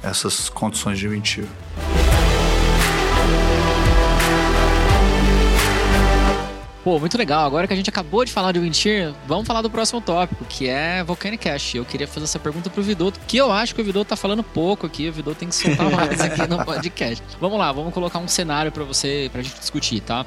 essas 0.03 0.51
condições 0.51 0.99
de 0.99 1.09
mentir. 1.09 1.47
Pô, 6.87 7.01
muito 7.01 7.19
legal. 7.19 7.45
Agora 7.45 7.67
que 7.67 7.73
a 7.73 7.77
gente 7.77 7.91
acabou 7.91 8.25
de 8.25 8.31
falar 8.31 8.53
de 8.53 8.61
Windshear, 8.61 9.13
vamos 9.27 9.45
falar 9.45 9.61
do 9.61 9.69
próximo 9.69 10.01
tópico, 10.01 10.45
que 10.45 10.69
é 10.69 11.03
Volcanic 11.03 11.43
Cash. 11.43 11.75
Eu 11.75 11.85
queria 11.85 12.07
fazer 12.07 12.27
essa 12.27 12.39
pergunta 12.39 12.71
pro 12.71 12.81
Vidoto, 12.81 13.19
que 13.27 13.37
eu 13.37 13.51
acho 13.51 13.75
que 13.75 13.81
o 13.81 13.85
Vidoto 13.85 14.11
tá 14.11 14.15
falando 14.15 14.41
pouco 14.45 14.87
aqui, 14.87 15.09
o 15.09 15.13
Vidoto 15.13 15.41
tem 15.41 15.49
que 15.49 15.55
soltar 15.57 15.91
mais 15.91 16.21
aqui 16.21 16.47
no 16.47 16.65
podcast. 16.65 17.25
Vamos 17.41 17.59
lá, 17.59 17.73
vamos 17.73 17.93
colocar 17.93 18.21
um 18.21 18.29
cenário 18.29 18.71
para 18.71 18.85
você, 18.85 19.29
pra 19.33 19.43
gente 19.43 19.59
discutir, 19.59 19.99
tá? 19.99 20.25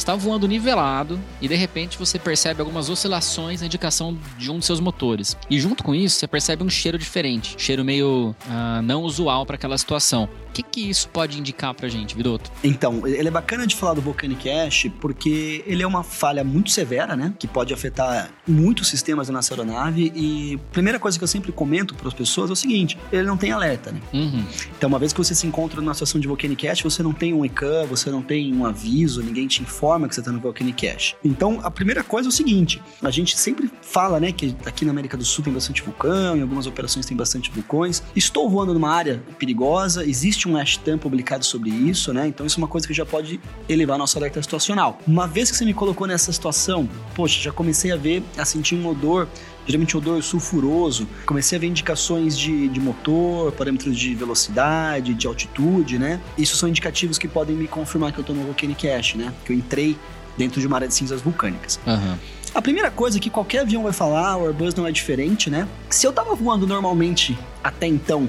está 0.00 0.14
voando 0.16 0.48
nivelado 0.48 1.20
e 1.40 1.48
de 1.48 1.54
repente 1.54 1.98
você 1.98 2.18
percebe 2.18 2.60
algumas 2.60 2.88
oscilações 2.88 3.60
na 3.60 3.66
indicação 3.66 4.16
de 4.38 4.50
um 4.50 4.56
dos 4.56 4.66
seus 4.66 4.80
motores. 4.80 5.36
E 5.48 5.60
junto 5.60 5.84
com 5.84 5.94
isso, 5.94 6.16
você 6.16 6.26
percebe 6.26 6.64
um 6.64 6.70
cheiro 6.70 6.98
diferente, 6.98 7.54
cheiro 7.58 7.84
meio 7.84 8.34
uh, 8.46 8.82
não 8.82 9.02
usual 9.02 9.44
para 9.44 9.56
aquela 9.56 9.76
situação. 9.76 10.28
Que, 10.62 10.80
que 10.80 10.90
isso 10.90 11.08
pode 11.08 11.38
indicar 11.38 11.74
pra 11.74 11.88
gente, 11.88 12.14
Vidoto? 12.14 12.50
Então, 12.62 13.06
ele 13.06 13.28
é 13.28 13.30
bacana 13.30 13.66
de 13.66 13.76
falar 13.76 13.94
do 13.94 14.00
Volcanic 14.00 14.48
Ash 14.48 14.86
porque 15.00 15.62
ele 15.66 15.82
é 15.82 15.86
uma 15.86 16.02
falha 16.02 16.42
muito 16.42 16.70
severa, 16.70 17.14
né? 17.14 17.34
Que 17.38 17.46
pode 17.46 17.74
afetar 17.74 18.30
muitos 18.46 18.88
sistemas 18.88 19.26
da 19.26 19.32
nossa 19.32 19.52
aeronave. 19.52 20.12
E 20.14 20.54
a 20.54 20.72
primeira 20.72 20.98
coisa 20.98 21.18
que 21.18 21.24
eu 21.24 21.28
sempre 21.28 21.52
comento 21.52 21.94
para 21.94 22.08
as 22.08 22.14
pessoas 22.14 22.50
é 22.50 22.52
o 22.52 22.56
seguinte: 22.56 22.98
ele 23.12 23.24
não 23.26 23.36
tem 23.36 23.52
alerta, 23.52 23.92
né? 23.92 24.00
Uhum. 24.12 24.44
Então, 24.76 24.88
uma 24.88 24.98
vez 24.98 25.12
que 25.12 25.18
você 25.18 25.34
se 25.34 25.46
encontra 25.46 25.80
numa 25.80 25.94
situação 25.94 26.20
de 26.20 26.26
Volcanic 26.26 26.66
Ash, 26.68 26.80
você 26.82 27.02
não 27.02 27.12
tem 27.12 27.34
um 27.34 27.44
ECAM, 27.44 27.86
você 27.86 28.10
não 28.10 28.22
tem 28.22 28.54
um 28.54 28.64
aviso, 28.64 29.22
ninguém 29.22 29.46
te 29.46 29.62
informa 29.62 29.80
forma 29.80 30.08
que 30.08 30.14
você 30.14 30.20
está 30.20 30.30
no 30.30 30.38
Volcanic 30.38 30.86
Ash. 30.88 31.16
Então, 31.24 31.58
a 31.62 31.70
primeira 31.70 32.04
coisa 32.04 32.28
é 32.28 32.30
o 32.30 32.32
seguinte: 32.32 32.82
a 33.02 33.10
gente 33.10 33.36
sempre 33.38 33.70
fala, 33.82 34.20
né, 34.20 34.30
que 34.30 34.54
aqui 34.64 34.84
na 34.84 34.90
América 34.90 35.16
do 35.16 35.24
Sul 35.24 35.42
tem 35.42 35.52
bastante 35.52 35.82
vulcão, 35.82 36.36
em 36.36 36.42
algumas 36.42 36.66
operações 36.66 37.06
tem 37.06 37.16
bastante 37.16 37.50
vulcões. 37.50 38.02
Estou 38.14 38.48
voando 38.48 38.74
numa 38.74 38.90
área 38.90 39.22
perigosa, 39.38 40.04
existe 40.04 40.48
um 40.48 40.49
ASHTAM 40.56 40.98
publicado 40.98 41.44
sobre 41.44 41.70
isso, 41.70 42.12
né? 42.12 42.26
Então, 42.26 42.46
isso 42.46 42.58
é 42.58 42.62
uma 42.62 42.68
coisa 42.68 42.86
que 42.86 42.94
já 42.94 43.06
pode 43.06 43.40
elevar 43.68 43.98
nosso 43.98 44.18
alerta 44.18 44.42
situacional. 44.42 44.98
Uma 45.06 45.26
vez 45.26 45.50
que 45.50 45.56
você 45.56 45.64
me 45.64 45.74
colocou 45.74 46.06
nessa 46.06 46.32
situação, 46.32 46.88
poxa, 47.14 47.40
já 47.40 47.52
comecei 47.52 47.92
a 47.92 47.96
ver, 47.96 48.22
a 48.36 48.44
sentir 48.44 48.74
um 48.74 48.86
odor 48.86 49.28
geralmente 49.66 49.96
odor 49.96 50.22
sulfuroso. 50.22 51.06
Comecei 51.26 51.56
a 51.56 51.60
ver 51.60 51.68
indicações 51.68 52.36
de, 52.36 52.68
de 52.68 52.80
motor, 52.80 53.52
parâmetros 53.52 53.96
de 53.96 54.14
velocidade, 54.14 55.14
de 55.14 55.26
altitude, 55.26 55.98
né? 55.98 56.20
Isso 56.36 56.56
são 56.56 56.68
indicativos 56.68 57.18
que 57.18 57.28
podem 57.28 57.56
me 57.56 57.68
confirmar 57.68 58.12
que 58.12 58.18
eu 58.18 58.22
estou 58.22 58.34
no 58.34 58.42
Volcanic 58.42 58.88
Ash, 58.88 59.14
né? 59.14 59.32
Que 59.44 59.52
eu 59.52 59.56
entrei 59.56 59.96
dentro 60.36 60.60
de 60.60 60.66
uma 60.66 60.76
área 60.76 60.88
de 60.88 60.94
cinzas 60.94 61.20
vulcânicas. 61.20 61.78
Aham. 61.86 62.18
A 62.52 62.60
primeira 62.60 62.90
coisa 62.90 63.20
que 63.20 63.30
qualquer 63.30 63.60
avião 63.60 63.84
vai 63.84 63.92
falar, 63.92 64.36
o 64.36 64.46
Airbus 64.46 64.74
não 64.74 64.84
é 64.84 64.90
diferente, 64.90 65.48
né? 65.48 65.68
Se 65.88 66.04
eu 66.04 66.12
tava 66.12 66.34
voando 66.34 66.66
normalmente 66.66 67.38
até 67.62 67.86
então 67.86 68.28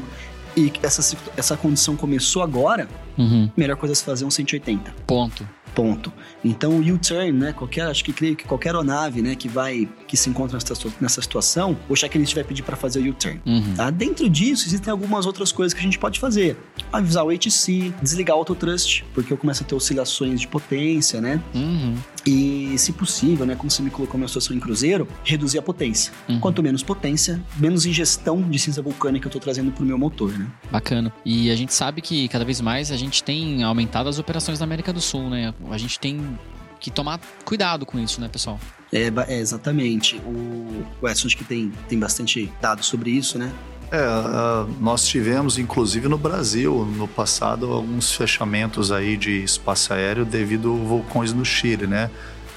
e 0.55 0.71
essa, 0.83 1.17
essa 1.37 1.57
condição 1.57 1.95
começou 1.95 2.41
agora, 2.41 2.87
Uhum. 3.17 3.49
melhor 3.57 3.75
coisa 3.75 3.93
é 3.93 3.95
se 3.95 4.03
fazer 4.03 4.25
um 4.25 4.31
180. 4.31 4.93
Ponto. 5.05 5.47
Ponto. 5.75 6.11
Então, 6.43 6.71
o 6.73 6.79
U-turn, 6.79 7.31
né? 7.31 7.53
Qualquer, 7.53 7.87
acho 7.87 8.03
que 8.03 8.11
creio 8.11 8.35
que 8.35 8.43
qualquer 8.43 8.69
aeronave, 8.69 9.21
né, 9.21 9.35
que 9.35 9.47
vai, 9.47 9.87
que 10.07 10.17
se 10.17 10.29
encontra 10.29 10.57
nessa, 10.57 10.73
nessa 10.99 11.21
situação, 11.21 11.77
o 11.87 11.95
checklist 11.95 12.33
vai 12.35 12.43
pedir 12.43 12.63
para 12.63 12.75
fazer 12.75 12.99
o 12.99 13.09
U-turn. 13.09 13.39
Uhum. 13.45 13.73
Tá? 13.75 13.89
Dentro 13.89 14.29
disso, 14.29 14.67
existem 14.67 14.91
algumas 14.91 15.25
outras 15.25 15.51
coisas 15.51 15.73
que 15.73 15.79
a 15.79 15.83
gente 15.83 15.97
pode 15.97 16.19
fazer. 16.19 16.57
Avisar 16.91 17.25
o 17.25 17.31
HC, 17.31 17.93
desligar 18.01 18.35
o 18.35 18.39
autotrust, 18.39 19.03
porque 19.13 19.31
eu 19.31 19.37
começo 19.37 19.63
a 19.63 19.65
ter 19.65 19.75
oscilações 19.75 20.41
de 20.41 20.47
potência, 20.47 21.21
né? 21.21 21.41
Uhum. 21.53 21.95
E, 22.25 22.75
se 22.77 22.93
possível, 22.93 23.45
né, 23.45 23.55
como 23.55 23.71
você 23.71 23.81
me 23.81 23.89
colocou 23.89 24.19
na 24.19 24.27
situação 24.27 24.55
em 24.55 24.59
cruzeiro, 24.59 25.07
reduzir 25.23 25.57
a 25.57 25.61
potência. 25.61 26.11
Uhum. 26.27 26.39
Quanto 26.39 26.61
menos 26.61 26.83
potência, 26.83 27.41
menos 27.57 27.85
ingestão 27.85 28.41
de 28.41 28.59
cinza 28.59 28.81
vulcânica 28.81 29.27
eu 29.27 29.31
tô 29.31 29.39
trazendo 29.39 29.71
pro 29.71 29.85
meu 29.85 29.97
motor, 29.97 30.31
né? 30.37 30.47
Bacana. 30.71 31.11
E 31.25 31.49
a 31.49 31.55
gente 31.55 31.73
sabe 31.73 32.01
que 32.01 32.27
cada 32.27 32.45
vez 32.45 32.61
mais 32.61 32.91
a 32.91 32.97
gente 32.97 33.23
tem 33.23 33.63
aumentado 33.63 34.09
as 34.09 34.19
operações 34.19 34.59
na 34.59 34.65
América 34.65 34.93
do 34.93 35.01
Sul, 35.01 35.29
né? 35.29 35.53
A 35.69 35.77
gente 35.77 35.99
tem 35.99 36.37
que 36.79 36.89
tomar 36.89 37.19
cuidado 37.45 37.85
com 37.85 37.99
isso, 37.99 38.19
né, 38.19 38.27
pessoal? 38.27 38.59
É, 38.91 39.11
é, 39.27 39.39
exatamente. 39.39 40.17
O, 40.17 40.83
o 41.01 41.07
Edson 41.07 41.27
acho 41.27 41.37
que 41.37 41.45
tem, 41.45 41.71
tem 41.87 41.97
bastante 41.97 42.51
dados 42.59 42.87
sobre 42.87 43.11
isso, 43.11 43.37
né? 43.37 43.53
É, 43.91 43.97
ah, 43.97 44.65
nós 44.79 45.05
tivemos, 45.05 45.59
inclusive 45.59 46.07
no 46.07 46.17
Brasil, 46.17 46.85
no 46.95 47.09
passado, 47.09 47.73
alguns 47.73 48.15
fechamentos 48.15 48.89
aí 48.89 49.17
de 49.17 49.43
espaço 49.43 49.93
aéreo 49.93 50.23
devido 50.23 50.73
a 50.73 50.77
vulcões 50.87 51.33
no 51.33 51.43
Chile, 51.43 51.85
né? 51.87 52.09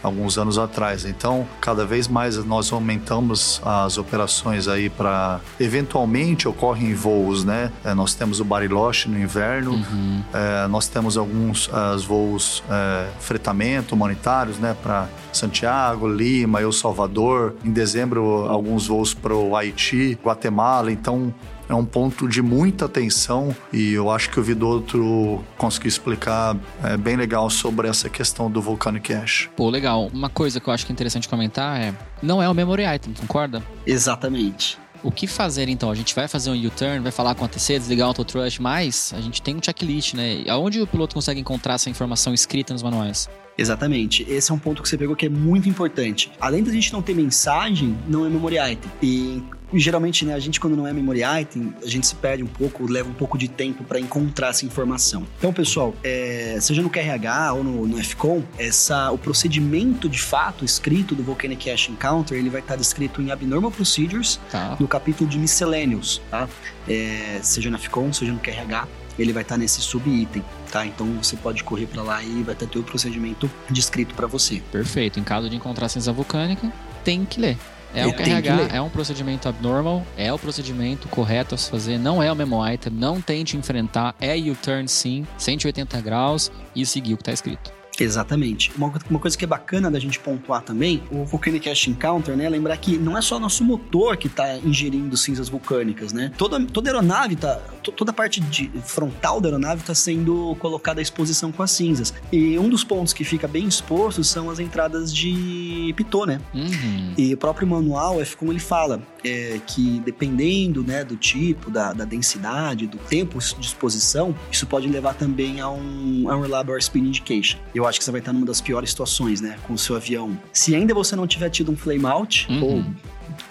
Alguns 0.05 0.39
anos 0.39 0.59
atrás. 0.59 1.05
Então, 1.05 1.47
cada 1.61 1.85
vez 1.85 2.07
mais 2.07 2.37
nós 2.45 2.73
aumentamos 2.73 3.61
as 3.65 3.99
operações 3.99 4.69
aí 4.69 4.89
para. 4.89 5.41
Eventualmente 5.59 6.47
ocorrem 6.47 6.95
voos, 6.95 7.45
né? 7.45 7.73
É, 7.85 7.95
nós 7.95 8.15
temos 8.15 8.39
o 8.39 8.45
Bariloche 8.45 9.09
no 9.09 9.19
inverno, 9.19 9.73
Uhum. 9.73 10.23
é, 10.33 10.69
nós 10.69 10.87
temos 10.87 11.17
alguns 11.17 11.69
as 11.73 12.05
voos 12.05 12.63
é, 12.71 13.09
fretamento 13.19 13.95
humanitários, 13.95 14.59
né, 14.59 14.77
para 14.83 15.09
Santiago, 15.33 16.07
Lima, 16.07 16.61
El 16.61 16.73
Salvador. 16.73 17.55
Em 17.65 17.71
dezembro, 17.73 18.47
alguns 18.49 18.87
voos 18.87 19.15
para 19.15 19.35
o 19.35 19.57
Haiti, 19.57 20.19
Guatemala. 20.23 20.93
Então, 20.93 21.33
é 21.75 21.77
um 21.77 21.85
ponto 21.85 22.29
de 22.29 22.41
muita 22.41 22.85
atenção 22.87 23.55
e 23.73 23.93
eu 23.93 24.11
acho 24.11 24.31
que 24.31 24.39
o 24.39 24.43
Vidotro 24.43 25.45
conseguiu 25.59 25.89
explicar 25.89 26.57
é, 26.83 26.97
bem 26.97 27.17
legal 27.17 27.51
sobre 27.51 27.89
essa 27.89 28.09
questão 28.09 28.51
do 28.51 28.63
Volcanic 28.63 29.13
Ash. 29.13 29.51
Pô, 29.57 29.69
legal. 29.69 30.09
Uma 30.13 30.31
coisa 30.31 30.61
que 30.61 30.69
eu 30.69 30.73
acho 30.73 30.87
que 30.87 30.93
é 30.93 30.95
interessante 30.95 31.29
comentar 31.29 31.81
é: 31.81 31.95
não 32.23 32.43
é 32.43 32.49
o 32.49 32.55
memory 32.55 32.85
item, 32.85 33.13
concorda? 33.15 33.63
Exatamente. 33.87 34.79
O 35.03 35.11
que 35.11 35.27
fazer 35.27 35.69
então? 35.69 35.91
A 35.91 35.95
gente 35.95 36.15
vai 36.15 36.27
fazer 36.27 36.51
um 36.51 36.55
U-turn, 36.55 37.01
vai 37.01 37.13
falar 37.13 37.35
com 37.35 37.45
a 37.45 37.49
TC, 37.49 37.79
desligar 37.79 38.07
o 38.07 38.11
autotrust, 38.11 38.59
mas 38.59 39.13
a 39.15 39.21
gente 39.21 39.43
tem 39.43 39.55
um 39.55 39.63
checklist, 39.63 40.15
né? 40.15 40.45
Aonde 40.49 40.81
o 40.81 40.87
piloto 40.87 41.15
consegue 41.15 41.41
encontrar 41.41 41.75
essa 41.75 41.91
informação 41.91 42.33
escrita 42.33 42.73
nos 42.73 42.83
manuais? 42.83 43.29
Exatamente. 43.57 44.25
Esse 44.29 44.51
é 44.51 44.55
um 44.55 44.59
ponto 44.59 44.83
que 44.83 44.89
você 44.89 44.99
pegou 44.99 45.15
que 45.15 45.27
é 45.27 45.29
muito 45.29 45.69
importante. 45.69 46.31
Além 46.41 46.63
da 46.63 46.73
gente 46.73 46.93
não 46.93 47.01
ter 47.03 47.15
mensagem, 47.15 47.97
não 48.09 48.27
é 48.27 48.29
memory 48.29 48.57
item. 48.73 48.91
E 49.03 49.43
geralmente, 49.77 50.25
né, 50.25 50.35
a 50.35 50.39
gente 50.39 50.61
quando 50.61 50.77
não 50.77 50.87
é 50.87 50.93
memory 50.93 51.23
item, 51.41 51.75
a 51.83 51.87
gente 51.87 52.07
se 52.07 52.15
perde 52.15 52.43
um 52.45 52.47
pouco, 52.47 52.89
leva 52.91 53.09
um 53.09 53.15
pouco 53.15 53.37
de 53.37 53.49
tempo 53.49 53.83
para 53.83 53.99
encontrar 53.99 54.49
essa 54.51 54.65
informação. 54.65 55.27
Então, 55.39 55.53
pessoal, 55.53 55.95
é, 56.03 56.59
seja 56.61 56.81
no 56.83 56.89
QRH 56.91 57.53
ou 57.55 57.65
no, 57.65 57.87
no 57.87 57.97
FCOM, 58.05 58.43
essa, 58.59 59.11
o 59.11 59.19
procedimento 59.19 60.09
de 60.09 60.21
fato 60.21 60.65
escrito 60.65 61.15
do 61.15 61.23
Volcanic 61.25 61.71
Ash 61.71 61.89
Encounter, 61.89 62.39
ele 62.39 62.51
vai 62.51 62.61
estar 62.61 62.77
descrito 62.77 63.21
em 63.21 63.31
Abnormal 63.33 63.71
Procedures, 63.71 64.39
Tá. 64.51 64.77
no 64.79 64.87
capítulo 64.87 65.29
de 65.29 65.39
Miscellaneous, 65.39 66.21
tá? 66.31 66.49
É, 66.89 67.41
seja 67.43 67.69
na 67.71 67.79
FCOM, 67.79 68.13
seja 68.13 68.33
no 68.33 68.39
QRH, 68.39 68.87
ele 69.19 69.33
vai 69.33 69.43
estar 69.43 69.57
nesse 69.57 69.81
subitem, 69.81 70.45
tá? 70.75 70.85
Então 70.85 71.07
você 71.23 71.37
pode 71.37 71.63
correr 71.63 71.87
para 71.87 72.03
lá 72.03 72.21
e 72.21 72.43
vai 72.43 72.55
ter 72.57 72.67
o 72.77 72.83
procedimento 72.83 73.49
descrito 73.71 74.13
para 74.15 74.27
você. 74.27 74.61
Perfeito. 74.73 75.21
Em 75.21 75.23
caso 75.23 75.49
de 75.49 75.55
encontrar 75.55 75.89
cinza 75.89 76.13
vulcânica, 76.13 76.73
tem 77.05 77.25
que 77.25 77.41
ler. 77.41 77.57
É 77.95 78.11
QRH, 78.11 78.57
ler. 78.57 78.75
é 78.75 78.81
um 78.81 78.91
procedimento 78.91 79.49
abnormal, 79.49 80.05
é 80.17 80.33
o 80.33 80.39
procedimento 80.39 81.07
correto 81.07 81.55
a 81.55 81.59
se 81.59 81.71
fazer, 81.71 81.97
não 81.97 82.21
é 82.21 82.33
o 82.33 82.35
memo 82.35 82.67
item, 82.69 82.93
não 82.93 83.21
tente 83.21 83.57
enfrentar, 83.57 84.17
é 84.21 84.37
U-turn 84.37 84.89
sim, 84.89 85.25
180 85.39 86.01
graus 86.01 86.51
e 86.75 86.85
seguir 86.85 87.15
o 87.15 87.17
que 87.17 87.23
está 87.23 87.33
escrito. 87.33 87.84
Exatamente. 87.99 88.73
Uma, 88.77 88.93
uma 89.11 89.19
coisa 89.19 89.37
que 89.37 89.45
é 89.45 89.49
bacana 89.49 89.91
da 89.91 89.99
gente 89.99 90.19
pontuar 90.19 90.63
também, 90.63 91.03
o 91.11 91.25
Volcanic 91.25 91.69
Ash 91.69 91.87
Encounter, 91.89 92.37
né? 92.37 92.49
Lembrar 92.49 92.77
que 92.77 92.97
não 92.99 93.17
é 93.17 93.23
só 93.23 93.39
nosso 93.39 93.65
motor 93.65 94.17
que 94.17 94.27
está 94.27 94.57
ingerindo 94.59 95.17
cinzas 95.17 95.49
vulcânicas, 95.49 96.13
né? 96.13 96.33
Toda, 96.37 96.65
toda 96.67 96.91
aeronave 96.91 97.37
tá. 97.37 97.57
to- 97.83 97.93
Toda 97.93 98.11
a 98.11 98.15
parte 98.15 98.41
de 98.41 98.69
frontal 98.85 99.41
da 99.41 99.49
aeronave 99.49 99.81
está 99.83 99.95
sendo 99.95 100.57
colocada 100.59 101.01
à 101.01 101.03
exposição 101.03 101.53
com 101.53 101.63
as 101.63 101.71
cinzas. 101.71 102.13
E 102.33 102.59
um 102.59 102.69
dos 102.69 102.83
pontos 102.83 103.13
que 103.13 103.23
fica 103.25 103.47
bem 103.47 103.67
exposto 103.67 104.23
são 104.25 104.51
as 104.51 104.59
entradas 104.59 105.15
de 105.15 105.93
pitô, 105.97 106.27
né? 106.27 106.41
Uhum. 106.53 107.13
E 107.17 107.33
o 107.33 107.37
próprio 107.37 107.67
manual, 107.67 108.21
é 108.21 108.25
como 108.37 108.53
ele 108.53 108.59
fala, 108.61 109.01
é 109.23 109.61
que 109.67 110.01
dependendo 110.05 110.83
né, 110.83 111.05
do 111.05 111.17
tipo, 111.17 111.71
da, 111.71 111.93
da 111.93 112.05
densidade, 112.05 112.87
do 112.87 112.99
tempo 112.99 113.39
de 113.39 113.67
exposição, 113.67 114.35
isso 114.51 114.67
pode 114.67 114.89
levar 114.89 115.15
também 115.15 115.61
a 115.61 115.69
um, 115.71 116.25
a 116.29 116.37
um 116.37 116.41
Reliable 116.43 116.81
Speed 116.83 117.05
Indication. 117.07 117.59
Eu 117.75 117.84
acho 117.87 117.99
que 117.99 118.05
você 118.05 118.11
vai 118.11 118.21
estar 118.21 118.33
numa 118.33 118.47
das 118.47 118.61
piores 118.61 118.91
situações, 118.91 119.41
né? 119.41 119.57
Com 119.67 119.75
o 119.75 119.79
seu 119.79 119.97
avião. 119.97 120.39
Se 120.53 120.75
ainda 120.75 120.93
você 120.95 121.15
não 121.17 121.27
tiver 121.27 121.51
tido 121.51 121.71
um 121.73 121.77
flame 121.77 122.07
out, 122.07 122.47
Uhum. 122.51 122.63
ou 122.63 122.85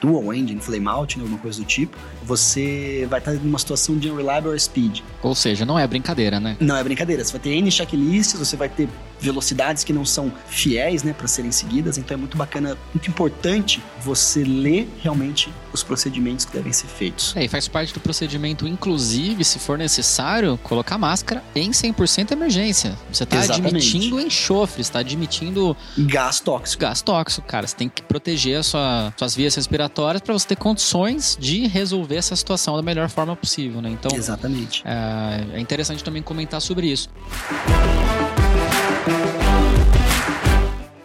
dual 0.02 0.34
engine 0.34 0.60
flame 0.62 0.88
out, 0.88 1.18
né, 1.18 1.24
alguma 1.24 1.40
coisa 1.40 1.60
do 1.60 1.66
tipo, 1.66 1.98
você 2.24 3.06
vai 3.10 3.20
estar 3.20 3.34
numa 3.34 3.60
situação 3.60 3.98
de 3.98 4.10
unreliable 4.10 4.58
speed. 4.60 5.02
Ou 5.22 5.36
seja, 5.36 5.66
não 5.66 5.78
é 5.78 5.86
brincadeira, 5.88 6.40
né? 6.40 6.56
Não 6.60 6.76
é 6.76 6.84
brincadeira, 6.84 7.24
você 7.24 7.32
vai 7.32 7.42
ter 7.42 7.50
N 7.52 7.70
checklists, 7.72 8.38
você 8.40 8.56
vai 8.56 8.70
ter 8.70 8.88
velocidades 9.24 9.84
que 9.84 9.94
não 9.94 10.06
são 10.06 10.32
fiéis, 10.48 11.02
né, 11.04 11.14
para 11.14 11.28
serem 11.28 11.52
seguidas, 11.52 11.98
então 11.98 12.16
é 12.16 12.18
muito 12.18 12.38
bacana, 12.38 12.78
muito 12.94 13.10
importante 13.10 13.82
você 14.02 14.44
ler 14.44 14.90
realmente 15.02 15.50
os 15.72 15.82
procedimentos 15.82 16.46
que 16.46 16.52
devem 16.54 16.72
ser 16.74 16.88
feitos. 16.88 17.34
É, 17.36 17.46
e 17.46 17.48
faz 17.48 17.68
parte 17.68 17.94
do 17.94 18.00
procedimento, 18.00 18.68
inclusive, 18.68 19.44
se 19.44 19.58
for 19.60 19.78
necessário, 19.78 20.60
colocar 20.62 20.98
máscara 20.98 21.44
em 21.56 21.72
100% 21.72 22.32
emergência. 22.32 22.98
Você 23.12 23.24
está 23.24 23.40
admitindo 23.42 24.20
enxofre, 24.20 24.82
está 24.82 25.00
admitindo 25.00 25.76
Gás 25.98 26.40
tóxico. 26.40 26.82
gás 26.82 27.02
tóxico, 27.02 27.48
cara. 27.48 27.66
Você 27.66 27.76
tem 27.76 27.90
que 27.90 28.02
proteger 28.04 28.60
a 28.60 28.64
sua- 28.64 29.14
suas 29.18 29.36
vias 29.36 29.56
respiratórias 29.56 30.22
para 30.22 30.34
você 30.34 30.48
ter 30.50 30.58
condições 30.58 31.38
de 31.40 31.66
resolver 31.68 32.18
essa 32.18 32.36
situação 32.36 32.76
da 32.76 32.82
melhor 32.82 33.10
forma 33.10 33.36
possível, 33.36 33.82
né? 33.82 33.90
Então, 33.90 34.16
Exatamente. 34.16 34.84
é, 34.86 35.58
é 35.58 35.60
interessante 35.60 36.04
também 36.04 36.22
comentar 36.22 36.62
sobre 36.62 36.88
isso. 36.92 37.10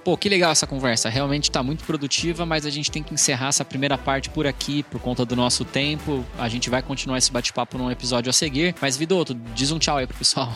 Pô, 0.09 0.17
que 0.17 0.27
legal 0.27 0.51
essa 0.51 0.67
conversa. 0.67 1.11
Realmente 1.11 1.51
tá 1.51 1.63
muito 1.63 1.85
produtiva, 1.85 2.47
mas 2.47 2.65
a 2.65 2.71
gente 2.71 2.91
tem 2.91 3.03
que 3.03 3.13
encerrar 3.13 3.49
essa 3.49 3.63
primeira 3.63 3.99
parte 3.99 4.31
por 4.31 4.47
aqui, 4.47 4.83
por 4.85 4.99
conta 4.99 5.23
do 5.23 5.37
nosso 5.37 5.67
tempo. 5.67 6.25
A 6.39 6.49
gente 6.49 6.71
vai 6.71 6.81
continuar 6.81 7.19
esse 7.19 7.31
bate-papo 7.31 7.77
num 7.77 7.91
episódio 7.91 8.31
a 8.31 8.33
seguir. 8.33 8.75
Mas, 8.81 8.97
Vidoto, 8.97 9.35
diz 9.35 9.71
um 9.71 9.79
tchau 9.79 9.99
aí 9.99 10.07
pro 10.07 10.17
pessoal. 10.17 10.51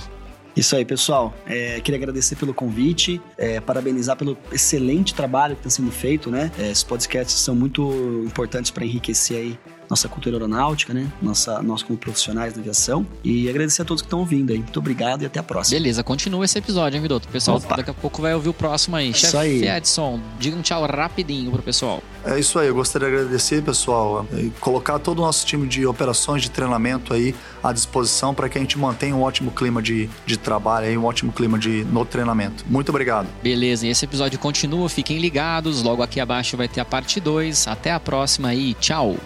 Isso 0.56 0.74
aí, 0.74 0.86
pessoal. 0.86 1.34
É, 1.44 1.78
queria 1.82 1.98
agradecer 1.98 2.36
pelo 2.36 2.54
convite, 2.54 3.20
é, 3.36 3.60
parabenizar 3.60 4.16
pelo 4.16 4.38
excelente 4.50 5.12
trabalho 5.12 5.54
que 5.54 5.60
está 5.60 5.70
sendo 5.70 5.92
feito, 5.92 6.30
né? 6.30 6.50
É, 6.58 6.70
esses 6.70 6.82
podcasts 6.82 7.36
são 7.36 7.54
muito 7.54 8.24
importantes 8.24 8.70
para 8.70 8.86
enriquecer 8.86 9.36
aí 9.36 9.58
nossa 9.92 10.08
cultura 10.08 10.36
aeronáutica, 10.36 10.94
né? 10.94 11.06
Nossa, 11.20 11.62
nós 11.62 11.82
como 11.82 11.98
profissionais 11.98 12.54
da 12.54 12.60
aviação. 12.60 13.06
E 13.22 13.48
agradecer 13.48 13.82
a 13.82 13.84
todos 13.84 14.00
que 14.00 14.06
estão 14.06 14.20
ouvindo 14.20 14.50
aí. 14.50 14.58
Muito 14.58 14.78
obrigado 14.78 15.22
e 15.22 15.26
até 15.26 15.38
a 15.38 15.42
próxima. 15.42 15.78
Beleza, 15.78 16.02
continua 16.02 16.46
esse 16.46 16.58
episódio, 16.58 16.96
hein, 16.96 17.02
Vidoto? 17.02 17.28
Pessoal, 17.28 17.58
Opa. 17.58 17.76
daqui 17.76 17.90
a 17.90 17.94
pouco 17.94 18.22
vai 18.22 18.34
ouvir 18.34 18.48
o 18.48 18.54
próximo 18.54 18.96
aí. 18.96 19.10
Isso 19.10 19.20
Chefe 19.20 19.36
aí. 19.36 19.68
Edson, 19.68 20.18
diga 20.38 20.56
um 20.56 20.62
tchau 20.62 20.86
rapidinho 20.86 21.50
pro 21.52 21.62
pessoal. 21.62 22.02
É 22.24 22.38
isso 22.38 22.58
aí, 22.58 22.68
eu 22.68 22.74
gostaria 22.74 23.08
de 23.08 23.16
agradecer, 23.16 23.62
pessoal, 23.62 24.26
e 24.32 24.48
colocar 24.60 24.98
todo 24.98 25.18
o 25.18 25.22
nosso 25.22 25.44
time 25.44 25.66
de 25.66 25.84
operações 25.84 26.40
de 26.40 26.50
treinamento 26.50 27.12
aí 27.12 27.34
à 27.62 27.72
disposição 27.72 28.32
para 28.32 28.48
que 28.48 28.56
a 28.56 28.60
gente 28.60 28.78
mantenha 28.78 29.14
um 29.14 29.22
ótimo 29.22 29.50
clima 29.50 29.82
de, 29.82 30.08
de 30.24 30.36
trabalho 30.38 30.86
aí, 30.86 30.96
um 30.96 31.04
ótimo 31.04 31.32
clima 31.32 31.58
de, 31.58 31.84
no 31.84 32.04
treinamento. 32.04 32.64
Muito 32.66 32.88
obrigado. 32.88 33.26
Beleza, 33.42 33.86
e 33.86 33.90
esse 33.90 34.04
episódio 34.04 34.38
continua, 34.38 34.88
fiquem 34.88 35.18
ligados. 35.18 35.82
Logo 35.82 36.02
aqui 36.02 36.18
abaixo 36.18 36.56
vai 36.56 36.68
ter 36.68 36.80
a 36.80 36.84
parte 36.84 37.20
2. 37.20 37.66
Até 37.66 37.90
a 37.90 38.00
próxima 38.00 38.48
aí, 38.48 38.72
tchau. 38.74 39.16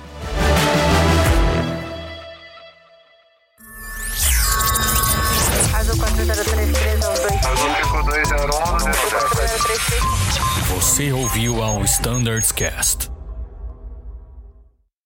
Standards 11.85 12.53
Cast. 12.53 13.16